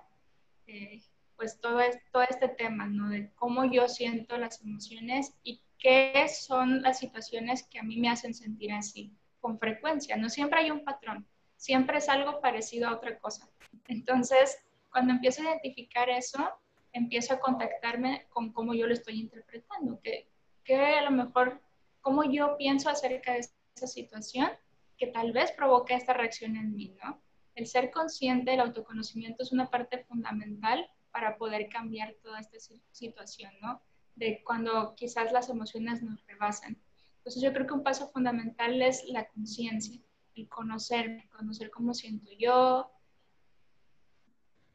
eh, 0.67 1.03
pues 1.37 1.61
todo, 1.61 1.81
todo 2.13 2.23
este 2.23 2.49
tema, 2.49 2.87
¿no? 2.87 3.11
De 3.11 3.31
cómo 3.35 3.67
yo 3.71 3.89
siento 3.89 4.39
las 4.39 4.63
emociones 4.63 5.35
y 5.45 5.61
qué 5.79 6.27
son 6.29 6.83
las 6.83 6.99
situaciones 6.99 7.65
que 7.65 7.79
a 7.79 7.83
mí 7.83 7.99
me 7.99 8.09
hacen 8.09 8.35
sentir 8.35 8.73
así, 8.73 9.13
con 9.41 9.59
frecuencia. 9.59 10.17
No 10.17 10.29
siempre 10.29 10.61
hay 10.61 10.71
un 10.71 10.85
patrón, 10.85 11.27
siempre 11.57 11.99
es 11.99 12.09
algo 12.09 12.41
parecido 12.41 12.89
a 12.89 12.95
otra 12.95 13.19
cosa. 13.19 13.49
Entonces, 13.89 14.59
cuando 14.91 15.13
empiezo 15.13 15.43
a 15.43 15.47
identificar 15.47 16.09
eso, 16.09 16.49
empiezo 16.93 17.35
a 17.35 17.41
contactarme 17.41 18.27
con 18.31 18.53
cómo 18.53 18.75
yo 18.75 18.87
lo 18.87 18.95
estoy 18.95 19.21
interpretando, 19.21 20.01
que, 20.03 20.29
que 20.65 20.77
a 20.77 21.03
lo 21.03 21.11
mejor, 21.11 21.61
cómo 22.01 22.25
yo 22.25 22.57
pienso 22.57 22.89
acerca 22.89 23.35
de 23.35 23.41
esa 23.41 23.87
situación 23.87 24.49
que 24.97 25.09
tal 25.09 25.33
vez 25.33 25.53
provoque 25.53 25.95
esta 25.95 26.15
reacción 26.15 26.57
en 26.57 26.75
mí, 26.75 26.97
¿no? 27.03 27.21
El 27.55 27.67
ser 27.67 27.91
consciente, 27.91 28.55
el 28.55 28.61
autoconocimiento 28.61 29.43
es 29.43 29.53
una 29.53 29.71
parte 29.71 30.05
fundamental 30.05 30.89
para 31.11 31.37
poder 31.37 31.69
cambiar 31.69 32.15
toda 32.23 32.41
esta 32.41 32.59
situación, 32.93 33.53
¿no? 33.61 33.83
De 34.17 34.43
cuando 34.45 34.95
quizás 34.97 35.31
las 35.33 35.49
emociones 35.49 36.03
nos 36.03 36.27
rebasan. 36.27 36.77
Entonces 37.19 37.43
yo 37.43 37.53
creo 37.53 37.67
que 37.67 37.75
un 37.75 37.83
paso 37.83 38.09
fundamental 38.09 38.83
es 38.83 39.05
la 39.09 39.29
conciencia 39.29 40.01
el 40.37 40.49
conocerme, 40.49 41.29
conocer 41.31 41.71
cómo 41.71 41.95
siento 41.95 42.31
yo, 42.39 42.91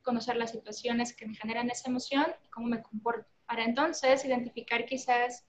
conocer 0.02 0.36
las 0.36 0.52
situaciones 0.52 1.16
que 1.16 1.28
me 1.28 1.36
generan 1.36 1.70
esa 1.70 1.90
emoción 1.90 2.26
y 2.44 2.50
cómo 2.50 2.68
me 2.68 2.82
comporto. 2.82 3.30
Para 3.46 3.64
entonces 3.64 4.26
identificar 4.26 4.86
quizás 4.86 5.46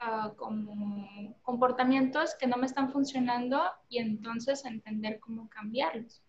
uh, 0.00 0.34
como 0.36 1.34
comportamientos 1.42 2.34
que 2.36 2.46
no 2.46 2.56
me 2.56 2.66
están 2.66 2.92
funcionando 2.92 3.62
y 3.88 3.98
entonces 3.98 4.64
entender 4.64 5.18
cómo 5.18 5.48
cambiarlos. 5.48 6.22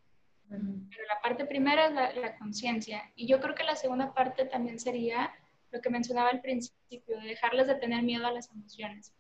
Pero 0.50 0.64
la 0.64 1.22
parte 1.22 1.46
primera 1.46 1.88
es 1.88 1.94
la, 1.94 2.14
la 2.14 2.38
conciencia. 2.38 3.12
Y 3.16 3.28
yo 3.28 3.40
creo 3.42 3.54
que 3.54 3.66
la 3.66 3.76
segunda 3.76 4.14
parte 4.14 4.46
también 4.46 4.80
sería 4.80 5.30
lo 5.72 5.82
que 5.82 5.90
mencionaba 5.90 6.30
al 6.30 6.42
principio, 6.42 7.20
de 7.20 7.28
dejarles 7.28 7.68
de 7.68 7.76
tener 7.76 8.04
miedo 8.04 8.26
a 8.26 8.32
las 8.32 8.50
emociones. 8.50 9.14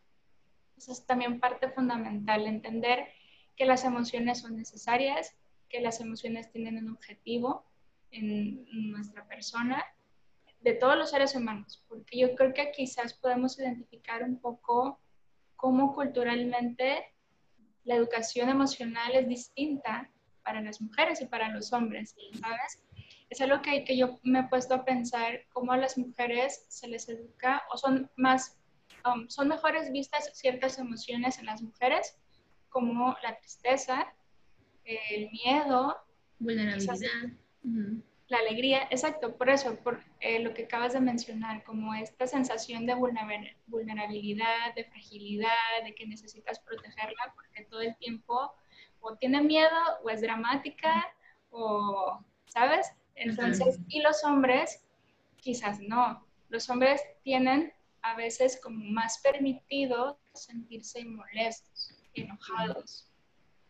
Esa 0.78 0.92
es 0.92 1.06
también 1.06 1.40
parte 1.40 1.70
fundamental, 1.70 2.46
entender 2.46 3.08
que 3.56 3.66
las 3.66 3.84
emociones 3.84 4.42
son 4.42 4.56
necesarias, 4.56 5.36
que 5.70 5.82
las 5.82 6.00
emociones 6.00 6.52
tienen 6.52 6.78
un 6.78 6.90
objetivo 6.94 7.66
en 8.12 8.92
nuestra 8.92 9.28
persona, 9.28 9.84
de 10.62 10.74
todos 10.74 10.98
los 10.98 11.12
seres 11.12 11.36
humanos, 11.36 11.84
porque 11.88 12.20
yo 12.20 12.36
creo 12.36 12.54
que 12.54 12.72
quizás 12.72 13.14
podemos 13.14 13.58
identificar 13.60 14.24
un 14.24 14.40
poco 14.40 15.00
cómo 15.56 15.94
culturalmente 15.94 17.06
la 17.84 17.96
educación 17.96 18.50
emocional 18.50 19.16
es 19.16 19.28
distinta 19.28 20.10
para 20.44 20.62
las 20.62 20.82
mujeres 20.82 21.22
y 21.22 21.26
para 21.26 21.50
los 21.50 21.72
hombres, 21.74 22.16
¿sabes? 22.40 22.84
Es 23.30 23.42
algo 23.42 23.62
que, 23.62 23.84
que 23.84 23.98
yo 23.98 24.20
me 24.24 24.40
he 24.40 24.44
puesto 24.44 24.74
a 24.74 24.86
pensar 24.86 25.42
cómo 25.52 25.74
a 25.74 25.78
las 25.78 25.98
mujeres 25.98 26.66
se 26.70 26.88
les 26.88 27.10
educa 27.10 27.64
o 27.72 27.78
son 27.78 28.10
más, 28.16 28.58
um, 29.06 29.28
son 29.28 29.50
mejores 29.50 29.92
vistas 29.92 30.32
ciertas 30.34 30.80
emociones 30.80 31.38
en 31.40 31.46
las 31.46 31.62
mujeres 31.62 32.18
como 32.70 33.18
la 33.24 33.38
tristeza, 33.38 34.14
el 34.86 35.30
miedo, 35.32 35.98
vulnerabilidad, 36.40 37.00
la 38.30 38.40
alegría, 38.40 38.84
exacto, 38.90 39.38
por 39.38 39.50
eso, 39.50 39.76
por 39.78 40.04
eh, 40.20 40.40
lo 40.40 40.54
que 40.54 40.66
acabas 40.66 40.94
de 40.94 41.00
mencionar, 41.00 41.64
como 41.64 41.94
esta 41.94 42.28
sensación 42.28 42.86
de 42.86 42.94
vulnerabilidad, 43.68 44.76
de 44.76 44.84
fragilidad, 44.84 45.84
de 45.86 45.96
que 45.96 46.06
necesitas 46.06 46.60
protegerla 46.60 47.34
porque 47.36 47.64
todo 47.66 47.82
el 47.82 47.96
tiempo 47.98 48.54
o 49.00 49.16
tiene 49.16 49.42
miedo 49.42 49.78
o 50.04 50.10
es 50.10 50.22
dramática 50.22 51.06
o, 51.52 52.20
¿sabes? 52.48 52.92
Entonces, 53.18 53.80
y 53.90 54.02
los 54.02 54.24
hombres, 54.24 54.86
quizás 55.38 55.80
no, 55.80 56.26
los 56.50 56.70
hombres 56.70 57.02
tienen 57.24 57.74
a 58.02 58.16
veces 58.16 58.60
como 58.62 58.84
más 58.86 59.20
permitido 59.20 60.20
sentirse 60.34 61.04
molestos 61.04 61.94
enojados, 62.14 63.10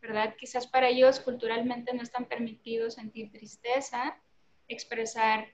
¿verdad? 0.02 0.36
Quizás 0.38 0.68
para 0.68 0.90
ellos 0.90 1.20
culturalmente 1.20 1.94
no 1.94 2.04
están 2.04 2.26
permitidos 2.26 2.96
sentir 2.96 3.32
tristeza, 3.32 4.18
expresar 4.68 5.48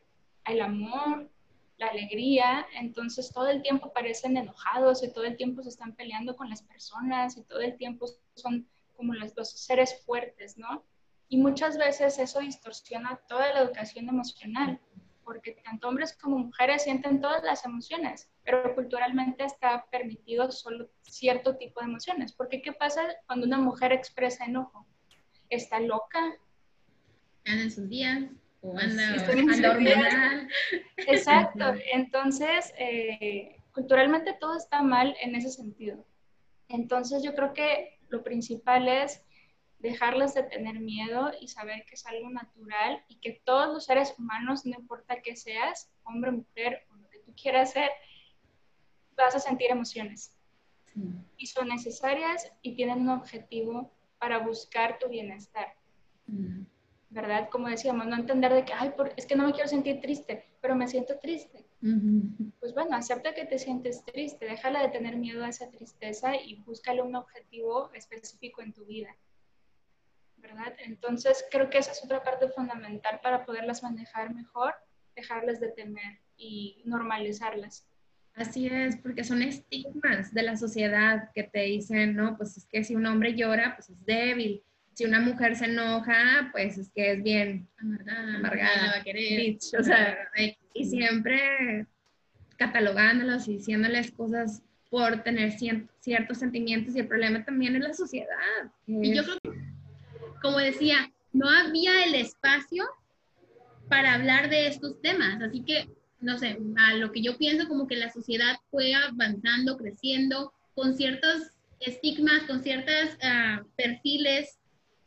el 0.46 0.62
amor, 0.62 1.30
la 1.78 1.88
alegría, 1.88 2.66
entonces 2.74 3.32
todo 3.32 3.48
el 3.48 3.62
tiempo 3.62 3.94
parecen 3.94 4.38
enojados 4.38 5.04
y 5.04 5.14
todo 5.14 5.24
el 5.24 5.38
tiempo 5.38 5.64
se 5.64 5.70
están 5.70 5.96
peleando 5.96 6.36
con 6.36 6.50
las 6.50 6.62
personas 6.64 7.38
y 7.38 7.44
todo 7.44 7.62
el 7.62 7.78
tiempo 7.78 8.08
son 8.36 8.68
como 8.96 9.14
los, 9.14 9.36
los 9.36 9.52
seres 9.52 10.04
fuertes, 10.06 10.58
¿no? 10.58 10.84
Y 11.30 11.38
muchas 11.38 11.78
veces 11.78 12.20
eso 12.20 12.40
distorsiona 12.40 13.20
toda 13.28 13.54
la 13.54 13.62
educación 13.62 14.08
emocional 14.10 14.80
porque 15.24 15.54
tanto 15.64 15.88
hombres 15.88 16.18
como 16.20 16.38
mujeres 16.38 16.84
sienten 16.84 17.22
todas 17.22 17.44
las 17.44 17.66
emociones, 17.66 18.30
pero 18.44 18.76
culturalmente 18.76 19.44
está 19.46 19.86
permitido 19.90 20.52
solo 20.52 20.90
cierto 21.02 21.56
tipo 21.56 21.80
de 21.80 21.88
emociones. 21.88 22.34
Porque 22.34 22.62
¿qué 22.62 22.74
pasa 22.74 23.02
cuando 23.28 23.48
una 23.48 23.58
mujer 23.58 23.92
expresa 23.92 24.46
enojo? 24.46 24.86
¿Está 25.50 25.80
loca? 25.80 26.20
Anda 27.46 27.64
en 27.64 27.72
sus 27.72 27.90
días 27.90 28.24
o 28.62 28.78
anda, 28.78 29.14
anda 29.14 30.48
Exacto. 30.98 31.74
Entonces, 31.94 32.74
eh, 32.78 33.58
culturalmente 33.74 34.36
todo 34.40 34.58
está 34.58 34.82
mal 34.82 35.16
en 35.22 35.36
ese 35.36 35.50
sentido. 35.50 36.06
Entonces, 36.70 37.24
yo 37.24 37.36
creo 37.36 37.54
que 37.54 38.00
lo 38.10 38.24
principal 38.24 38.88
es 38.88 39.22
dejarles 39.84 40.34
de 40.34 40.43
tener 40.43 40.80
miedo 40.80 41.32
y 41.41 41.50
saber 41.50 41.84
que 41.86 41.96
es 41.96 42.06
algo 42.06 42.30
natural 42.30 43.04
y 43.10 43.17
que 43.17 43.41
todos 43.43 43.67
los 43.67 43.84
seres 43.84 44.15
humanos, 44.17 44.65
no 44.65 44.80
importa 44.80 45.22
que 45.22 45.36
seas, 45.36 45.91
hombre, 46.06 46.32
mujer 46.32 46.88
o 46.89 46.96
lo 46.96 47.10
que 47.10 47.19
tú 47.19 47.34
quieras 47.36 47.74
ser, 47.74 47.91
vas 49.17 49.36
a 49.36 49.39
sentir 49.39 49.69
emociones. 49.69 50.38
Y 51.38 51.48
son 51.48 51.67
necesarias 51.67 52.50
y 52.62 52.76
tienen 52.76 53.02
un 53.02 53.10
objetivo 53.10 53.91
para 54.19 54.39
buscar 54.39 55.00
tu 55.00 55.10
bienestar. 55.10 55.76
¿Verdad? 57.10 57.50
Como 57.50 57.67
decíamos, 57.67 58.08
no 58.08 58.15
entender 58.15 58.54
de 58.54 58.63
que, 58.63 58.74
ay, 58.74 58.93
es 59.17 59.26
que 59.26 59.36
no 59.36 59.46
me 59.46 59.52
quiero 59.52 59.67
sentir 59.67 60.00
triste, 60.00 60.46
pero 60.62 60.76
me 60.76 60.88
siento 60.88 61.19
triste. 61.19 61.65
pues 62.62 62.74
bueno, 62.74 62.96
acepta 62.96 63.34
que 63.34 63.46
te 63.46 63.60
sientes 63.60 64.06
triste, 64.06 64.46
déjala 64.46 64.82
de 64.82 64.89
tener 64.89 65.17
miedo 65.17 65.43
a 65.43 65.50
esa 65.50 65.69
tristeza 65.69 66.38
y 66.38 66.56
búscale 66.62 67.02
un 67.02 67.17
objetivo 67.17 67.91
específico 67.93 68.62
en 68.62 68.72
tu 68.72 68.86
vida. 68.86 69.13
¿Verdad? 70.44 70.74
Entonces, 70.80 71.46
creo 71.50 71.70
que 71.70 71.78
esa 71.78 71.94
es 71.94 72.04
otra 72.04 72.22
parte 72.22 72.50
fundamental 72.50 73.20
para 73.24 73.46
poderlas 73.46 73.82
manejar 73.82 74.36
mejor, 74.36 74.76
dejarles 75.16 75.62
de 75.62 75.70
temer 75.70 76.20
y 76.38 76.84
normalizarlas. 76.86 77.88
Así 78.36 78.68
es, 78.68 78.98
porque 78.98 79.24
son 79.24 79.42
estigmas 79.42 80.34
de 80.34 80.44
la 80.44 80.58
sociedad 80.58 81.30
que 81.34 81.44
te 81.44 81.62
dicen, 81.62 82.16
no, 82.16 82.36
pues 82.36 82.58
es 82.58 82.66
que 82.66 82.84
si 82.84 82.94
un 82.94 83.06
hombre 83.06 83.36
llora, 83.36 83.76
pues 83.76 83.90
es 83.90 84.06
débil. 84.06 84.62
Si 84.94 85.06
una 85.06 85.22
mujer 85.22 85.56
se 85.56 85.66
enoja, 85.66 86.50
pues 86.52 86.78
es 86.78 86.92
que 86.94 87.14
es 87.14 87.24
bien 87.24 87.70
amargada, 87.78 88.36
amargada 88.36 88.92
va 88.92 88.98
a 88.98 89.04
querer. 89.04 89.58
o 89.80 89.84
sea, 89.84 90.18
y 90.74 90.86
siempre 90.86 91.88
catalogándolos 92.58 93.48
y 93.48 93.54
diciéndoles 93.54 94.12
cosas 94.12 94.62
por 94.90 95.24
tener 95.24 95.52
ciertos 95.52 96.38
sentimientos 96.38 96.96
y 96.96 97.00
el 97.00 97.08
problema 97.08 97.44
también 97.44 97.76
es 97.76 97.82
la 97.82 97.94
sociedad. 97.94 98.72
Y 98.86 99.16
yo 99.16 99.24
creo 99.24 99.40
que, 99.42 99.73
como 100.44 100.58
decía, 100.58 101.10
no 101.32 101.50
había 101.50 102.04
el 102.04 102.16
espacio 102.16 102.84
para 103.88 104.14
hablar 104.14 104.50
de 104.50 104.68
estos 104.68 105.02
temas, 105.02 105.42
así 105.42 105.64
que, 105.64 105.88
no 106.20 106.38
sé, 106.38 106.60
a 106.78 106.96
lo 106.96 107.14
que 107.14 107.22
yo 107.22 107.38
pienso 107.38 107.68
como 107.70 107.88
que 107.88 107.96
la 107.96 108.12
sociedad 108.12 108.58
fue 108.70 108.94
avanzando, 108.94 109.78
creciendo, 109.78 110.52
con 110.76 110.96
ciertos 110.96 111.52
estigmas, 111.80 112.44
con 112.44 112.62
ciertos 112.62 113.16
uh, 113.24 113.66
perfiles, 113.78 114.60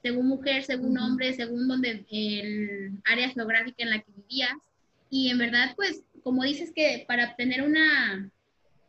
según 0.03 0.27
mujer, 0.27 0.65
según 0.65 0.99
hombre, 0.99 1.35
según 1.35 1.69
donde 1.69 2.07
el 2.11 2.93
área 3.05 3.29
geográfica 3.29 3.85
en 3.85 3.91
la 3.91 4.01
que 4.01 4.13
vivías, 4.17 4.57
y 5.11 5.29
en 5.29 5.39
verdad, 5.39 5.75
pues, 5.77 6.03
como 6.23 6.45
dices 6.45 6.73
que 6.75 7.05
para 7.07 7.31
obtener 7.31 7.63
una, 7.63 8.31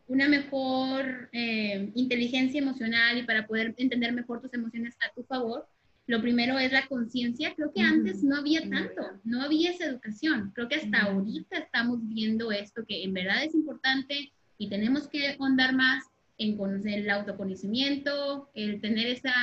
una 0.07 0.29
mejor 0.29 1.29
eh, 1.33 1.91
inteligencia 1.93 2.61
emocional 2.61 3.17
y 3.17 3.23
para 3.23 3.45
poder 3.45 3.73
entender 3.77 4.13
mejor 4.13 4.41
tus 4.41 4.53
emociones 4.53 4.95
a 5.01 5.13
tu 5.13 5.23
favor, 5.23 5.67
lo 6.07 6.21
primero 6.21 6.57
es 6.57 6.71
la 6.71 6.87
conciencia. 6.87 7.53
Creo 7.55 7.71
que 7.71 7.81
antes 7.81 8.23
no 8.23 8.37
había 8.37 8.67
tanto, 8.67 9.01
no 9.23 9.41
había 9.41 9.71
esa 9.71 9.85
educación. 9.85 10.51
Creo 10.55 10.67
que 10.67 10.75
hasta 10.75 11.03
ahorita 11.03 11.57
estamos 11.57 11.99
viendo 12.01 12.51
esto 12.51 12.85
que 12.85 13.03
en 13.03 13.13
verdad 13.13 13.43
es 13.43 13.53
importante 13.53 14.31
y 14.57 14.69
tenemos 14.69 15.07
que 15.07 15.29
ahondar 15.29 15.75
más 15.75 16.05
en 16.37 16.57
conocer 16.57 16.99
el 16.99 17.09
autoconocimiento, 17.09 18.49
el 18.53 18.81
tener 18.81 19.07
esa 19.07 19.33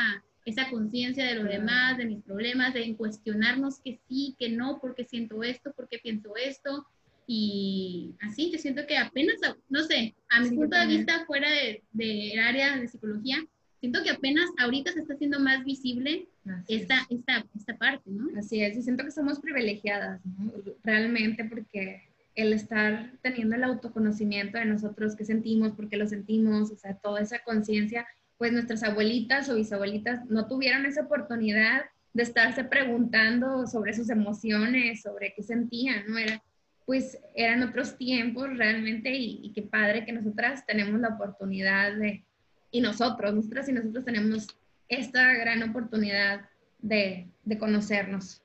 esa 0.44 0.68
conciencia 0.68 1.26
de 1.26 1.36
los 1.36 1.48
demás, 1.48 1.96
de 1.96 2.04
mis 2.04 2.22
problemas, 2.22 2.74
de 2.74 2.94
cuestionarnos 2.96 3.80
que 3.80 3.98
sí, 4.08 4.36
que 4.38 4.50
no, 4.50 4.78
porque 4.80 5.04
siento 5.04 5.42
esto, 5.42 5.72
porque 5.74 5.98
pienso 5.98 6.36
esto. 6.36 6.86
Y 7.26 8.14
así, 8.20 8.50
yo 8.50 8.58
siento 8.58 8.86
que 8.86 8.98
apenas, 8.98 9.36
no 9.70 9.82
sé, 9.84 10.14
a 10.28 10.40
mi 10.40 10.54
punto 10.54 10.76
de 10.76 10.86
vista 10.86 11.24
fuera 11.26 11.48
del 11.50 11.82
de, 11.92 12.38
área 12.38 12.76
de 12.76 12.88
psicología, 12.88 13.38
siento 13.84 14.02
que 14.02 14.10
apenas 14.10 14.48
ahorita 14.56 14.92
se 14.92 15.00
está 15.00 15.12
haciendo 15.12 15.38
más 15.40 15.62
visible 15.62 16.26
esta, 16.68 17.06
esta, 17.10 17.44
esta, 17.54 17.76
parte, 17.76 18.10
¿no? 18.10 18.30
Así 18.38 18.62
es, 18.62 18.78
y 18.78 18.82
siento 18.82 19.04
que 19.04 19.10
somos 19.10 19.40
privilegiadas, 19.40 20.24
¿no? 20.24 20.52
realmente, 20.82 21.44
porque 21.44 22.02
el 22.34 22.54
estar 22.54 23.12
teniendo 23.20 23.56
el 23.56 23.64
autoconocimiento 23.64 24.56
de 24.56 24.64
nosotros, 24.64 25.14
qué 25.16 25.26
sentimos, 25.26 25.72
por 25.72 25.90
qué 25.90 25.98
lo 25.98 26.06
sentimos, 26.06 26.70
o 26.70 26.76
sea, 26.78 26.94
toda 26.94 27.20
esa 27.20 27.40
conciencia 27.40 28.06
pues 28.38 28.52
nuestras 28.52 28.82
abuelitas 28.82 29.50
o 29.50 29.54
bisabuelitas 29.54 30.24
no 30.30 30.48
tuvieron 30.48 30.86
esa 30.86 31.02
oportunidad 31.02 31.82
de 32.14 32.22
estarse 32.22 32.64
preguntando 32.64 33.66
sobre 33.66 33.92
sus 33.92 34.08
emociones, 34.08 35.02
sobre 35.02 35.34
qué 35.34 35.42
sentían, 35.42 36.04
¿no? 36.08 36.16
Era, 36.16 36.42
pues 36.86 37.18
eran 37.34 37.62
otros 37.62 37.98
tiempos 37.98 38.56
realmente 38.56 39.14
y, 39.14 39.52
qué 39.54 39.60
padre 39.60 40.06
que 40.06 40.12
nosotras 40.12 40.64
tenemos 40.64 40.98
la 41.00 41.08
oportunidad 41.08 41.94
de, 41.96 42.24
y 42.74 42.80
nosotros, 42.80 43.32
nosotras 43.32 43.68
y 43.68 43.72
nosotros 43.72 44.04
tenemos 44.04 44.48
esta 44.88 45.32
gran 45.34 45.62
oportunidad 45.62 46.48
de, 46.80 47.30
de 47.44 47.56
conocernos. 47.56 48.42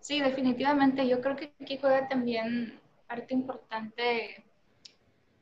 Sí, 0.00 0.20
definitivamente. 0.20 1.06
Yo 1.06 1.20
creo 1.20 1.36
que 1.36 1.54
aquí 1.62 1.78
juega 1.80 2.08
también 2.08 2.80
parte 3.06 3.32
importante 3.32 4.44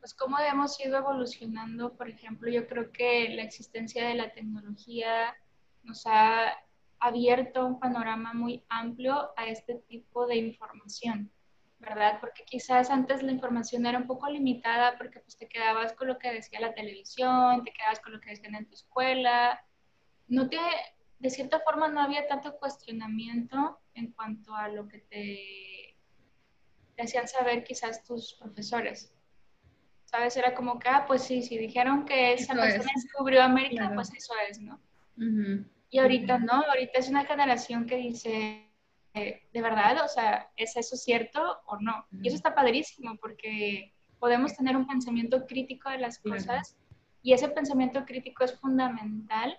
pues 0.01 0.13
cómo 0.13 0.37
hemos 0.39 0.79
ido 0.85 0.99
evolucionando, 0.99 1.95
por 1.95 2.11
ejemplo, 2.11 2.51
yo 2.51 2.69
creo 2.69 2.93
que 2.93 3.31
la 3.31 3.43
existencia 3.43 4.07
de 4.07 4.17
la 4.17 4.35
tecnología 4.35 5.35
nos 5.83 6.07
ha 6.07 6.59
abierto 7.01 7.65
un 7.65 7.81
panorama 7.81 8.35
muy 8.35 8.63
amplio 8.69 9.31
a 9.35 9.47
este 9.47 9.77
tipo 9.89 10.27
de 10.27 10.37
información, 10.37 11.31
¿verdad? 11.79 12.19
Porque 12.21 12.45
quizás 12.45 12.91
antes 12.91 13.23
la 13.23 13.33
información 13.33 13.87
era 13.87 13.99
un 13.99 14.07
poco 14.07 14.29
limitada 14.29 14.97
porque 14.99 15.21
pues 15.21 15.37
te 15.37 15.49
quedabas 15.49 15.93
con 15.93 16.09
lo 16.09 16.19
que 16.19 16.33
decía 16.33 16.61
la 16.61 16.75
televisión, 16.75 17.65
te 17.65 17.73
quedabas 17.73 18.01
con 18.01 18.13
lo 18.13 18.21
que 18.21 18.31
decían 18.31 18.55
en 18.55 18.67
tu 18.67 18.75
escuela, 18.75 19.65
no 20.27 20.49
te, 20.49 20.59
de 21.19 21.31
cierta 21.31 21.61
forma 21.61 21.89
no 21.89 22.01
había 22.01 22.27
tanto 22.27 22.59
cuestionamiento 22.59 23.79
en 23.95 24.13
cuanto 24.13 24.55
a 24.55 24.69
lo 24.69 24.89
que 24.89 24.99
te, 24.99 25.97
te 26.97 27.03
hacían 27.03 27.29
saber 27.29 27.65
quizás 27.65 28.05
tus 28.05 28.35
profesores. 28.35 29.15
¿sabes? 30.11 30.37
Era 30.37 30.55
como 30.55 30.79
que, 30.79 30.89
ah, 30.89 31.05
pues 31.07 31.23
sí, 31.23 31.43
si 31.43 31.59
dijeron 31.59 32.07
que 32.07 32.33
esa 32.33 32.55
persona 32.55 32.91
descubrió 32.95 33.43
América, 33.43 33.93
pues 33.95 34.13
eso 34.15 34.33
es, 34.49 34.59
¿no? 34.61 34.81
Y 35.91 35.99
ahorita 35.99 36.39
no, 36.39 36.53
ahorita 36.53 36.99
es 36.99 37.09
una 37.09 37.25
generación 37.25 37.87
que 37.87 37.97
dice, 37.97 38.68
¿de 39.53 39.63
verdad? 39.63 40.05
O 40.05 40.09
sea, 40.09 40.51
¿es 40.57 40.77
eso 40.77 40.97
cierto 40.97 41.41
o 41.67 41.79
no? 41.81 42.07
Y 42.23 42.29
eso 42.29 42.37
está 42.37 42.55
padrísimo 42.55 43.17
porque 43.21 43.95
podemos 44.19 44.57
tener 44.57 44.77
un 44.77 44.87
pensamiento 44.87 45.47
crítico 45.47 45.91
de 45.91 45.99
las 45.99 46.19
cosas 46.19 46.77
y 47.23 47.33
ese 47.33 47.49
pensamiento 47.49 48.05
crítico 48.05 48.45
es 48.45 48.59
fundamental 48.59 49.57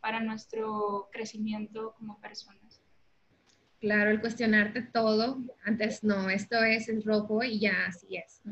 para 0.00 0.20
nuestro 0.20 1.08
crecimiento 1.12 1.94
como 1.98 2.20
personas. 2.20 2.82
Claro, 3.80 4.10
el 4.10 4.20
cuestionarte 4.20 4.82
todo, 4.82 5.38
antes 5.64 6.02
no, 6.02 6.30
esto 6.30 6.62
es 6.62 6.88
el 6.88 7.02
rojo 7.04 7.42
y 7.42 7.60
ya 7.60 7.86
así 7.86 8.16
es 8.16 8.42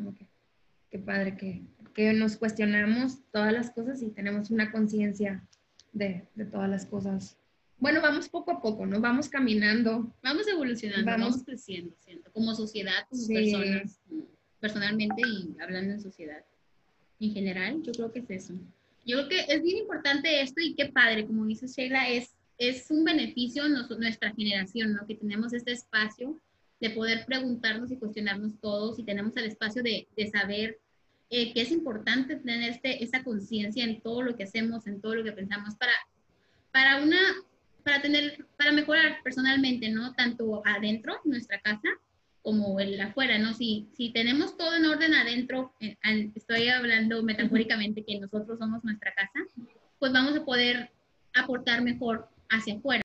qué 0.94 1.00
padre 1.00 1.36
que, 1.36 1.60
que, 1.92 2.12
nos 2.12 2.36
cuestionamos 2.36 3.18
todas 3.32 3.52
las 3.52 3.72
cosas 3.72 4.00
y 4.00 4.10
tenemos 4.10 4.52
una 4.52 4.70
conciencia 4.70 5.44
de, 5.92 6.28
de, 6.36 6.44
todas 6.44 6.70
las 6.70 6.86
cosas. 6.86 7.36
Bueno, 7.78 8.00
vamos 8.00 8.28
poco 8.28 8.52
a 8.52 8.62
poco, 8.62 8.86
¿no? 8.86 9.00
Vamos 9.00 9.28
caminando. 9.28 10.12
Vamos 10.22 10.48
evolucionando, 10.48 11.10
vamos, 11.10 11.42
creciendo, 11.44 11.94
siento, 11.98 12.30
como 12.32 12.54
sociedad, 12.54 13.06
como 13.10 13.26
personas, 13.26 14.00
personalmente 14.60 15.22
y 15.26 15.54
hablando 15.60 15.94
en 15.94 16.00
sociedad. 16.00 16.44
En 17.20 17.32
general, 17.32 17.82
yo 17.82 17.92
creo 17.92 18.12
que 18.12 18.20
es 18.20 18.30
eso. 18.30 18.54
Yo 19.04 19.16
creo 19.16 19.28
que 19.28 19.54
es 19.54 19.62
bien 19.62 19.78
importante 19.78 20.40
esto 20.40 20.60
y 20.60 20.74
qué 20.74 20.86
padre, 20.86 21.26
como 21.26 21.44
dice 21.44 21.66
Sheila, 21.66 22.08
es, 22.08 22.34
es 22.56 22.90
un 22.90 23.04
beneficio 23.04 23.68
nuestra 23.68 24.32
generación, 24.32 24.94
¿no? 24.94 25.06
Que 25.06 25.16
tenemos 25.16 25.52
este 25.52 25.72
espacio 25.72 26.40
de 26.80 26.90
poder 26.90 27.24
preguntarnos 27.26 27.90
y 27.90 27.96
cuestionarnos 27.96 28.58
todos 28.60 28.98
y 28.98 29.04
tenemos 29.04 29.36
el 29.36 29.44
espacio 29.44 29.82
de, 29.82 30.08
de 30.16 30.30
saber 30.30 30.78
eh, 31.30 31.52
que 31.52 31.62
es 31.62 31.72
importante 31.72 32.36
tener 32.36 32.70
este, 32.70 33.02
esa 33.02 33.24
conciencia 33.24 33.82
en 33.82 34.00
todo 34.00 34.22
lo 34.22 34.36
que 34.36 34.44
hacemos, 34.44 34.86
en 34.86 35.00
todo 35.00 35.16
lo 35.16 35.24
que 35.24 35.32
pensamos, 35.32 35.74
para, 35.74 35.92
para, 36.70 37.02
una, 37.02 37.18
para, 37.84 38.02
tener, 38.02 38.46
para 38.56 38.72
mejorar 38.72 39.18
personalmente, 39.22 39.88
¿no? 39.90 40.12
Tanto 40.14 40.62
adentro, 40.64 41.20
nuestra 41.24 41.60
casa, 41.60 41.88
como 42.42 42.78
el 42.80 43.00
afuera, 43.00 43.38
¿no? 43.38 43.54
Si, 43.54 43.88
si 43.96 44.10
tenemos 44.10 44.56
todo 44.56 44.74
en 44.74 44.86
orden 44.86 45.14
adentro, 45.14 45.72
eh, 45.80 45.96
estoy 46.34 46.68
hablando 46.68 47.22
metafóricamente 47.22 48.04
que 48.04 48.18
nosotros 48.18 48.58
somos 48.58 48.82
nuestra 48.84 49.14
casa, 49.14 49.40
pues 49.98 50.12
vamos 50.12 50.36
a 50.36 50.44
poder 50.44 50.90
aportar 51.34 51.82
mejor 51.82 52.28
hacia 52.48 52.74
afuera. 52.74 53.02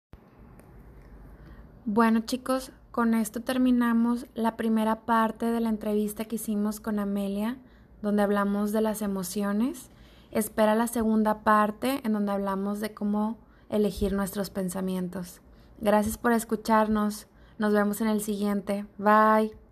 Bueno 1.84 2.20
chicos, 2.20 2.72
con 2.90 3.14
esto 3.14 3.40
terminamos 3.40 4.26
la 4.34 4.56
primera 4.56 5.06
parte 5.06 5.46
de 5.46 5.60
la 5.60 5.68
entrevista 5.68 6.24
que 6.26 6.36
hicimos 6.36 6.80
con 6.80 6.98
Amelia 6.98 7.58
donde 8.02 8.22
hablamos 8.22 8.72
de 8.72 8.80
las 8.80 9.02
emociones. 9.02 9.90
Espera 10.30 10.74
la 10.74 10.86
segunda 10.86 11.42
parte 11.42 12.00
en 12.04 12.12
donde 12.12 12.32
hablamos 12.32 12.80
de 12.80 12.92
cómo 12.92 13.38
elegir 13.70 14.12
nuestros 14.12 14.50
pensamientos. 14.50 15.40
Gracias 15.81 16.18
por 16.18 16.33
escucharnos. 16.33 17.26
Nos 17.59 17.72
vemos 17.72 18.00
en 18.00 18.09
el 18.09 18.20
siguiente. 18.20 18.87
Bye. 18.98 19.67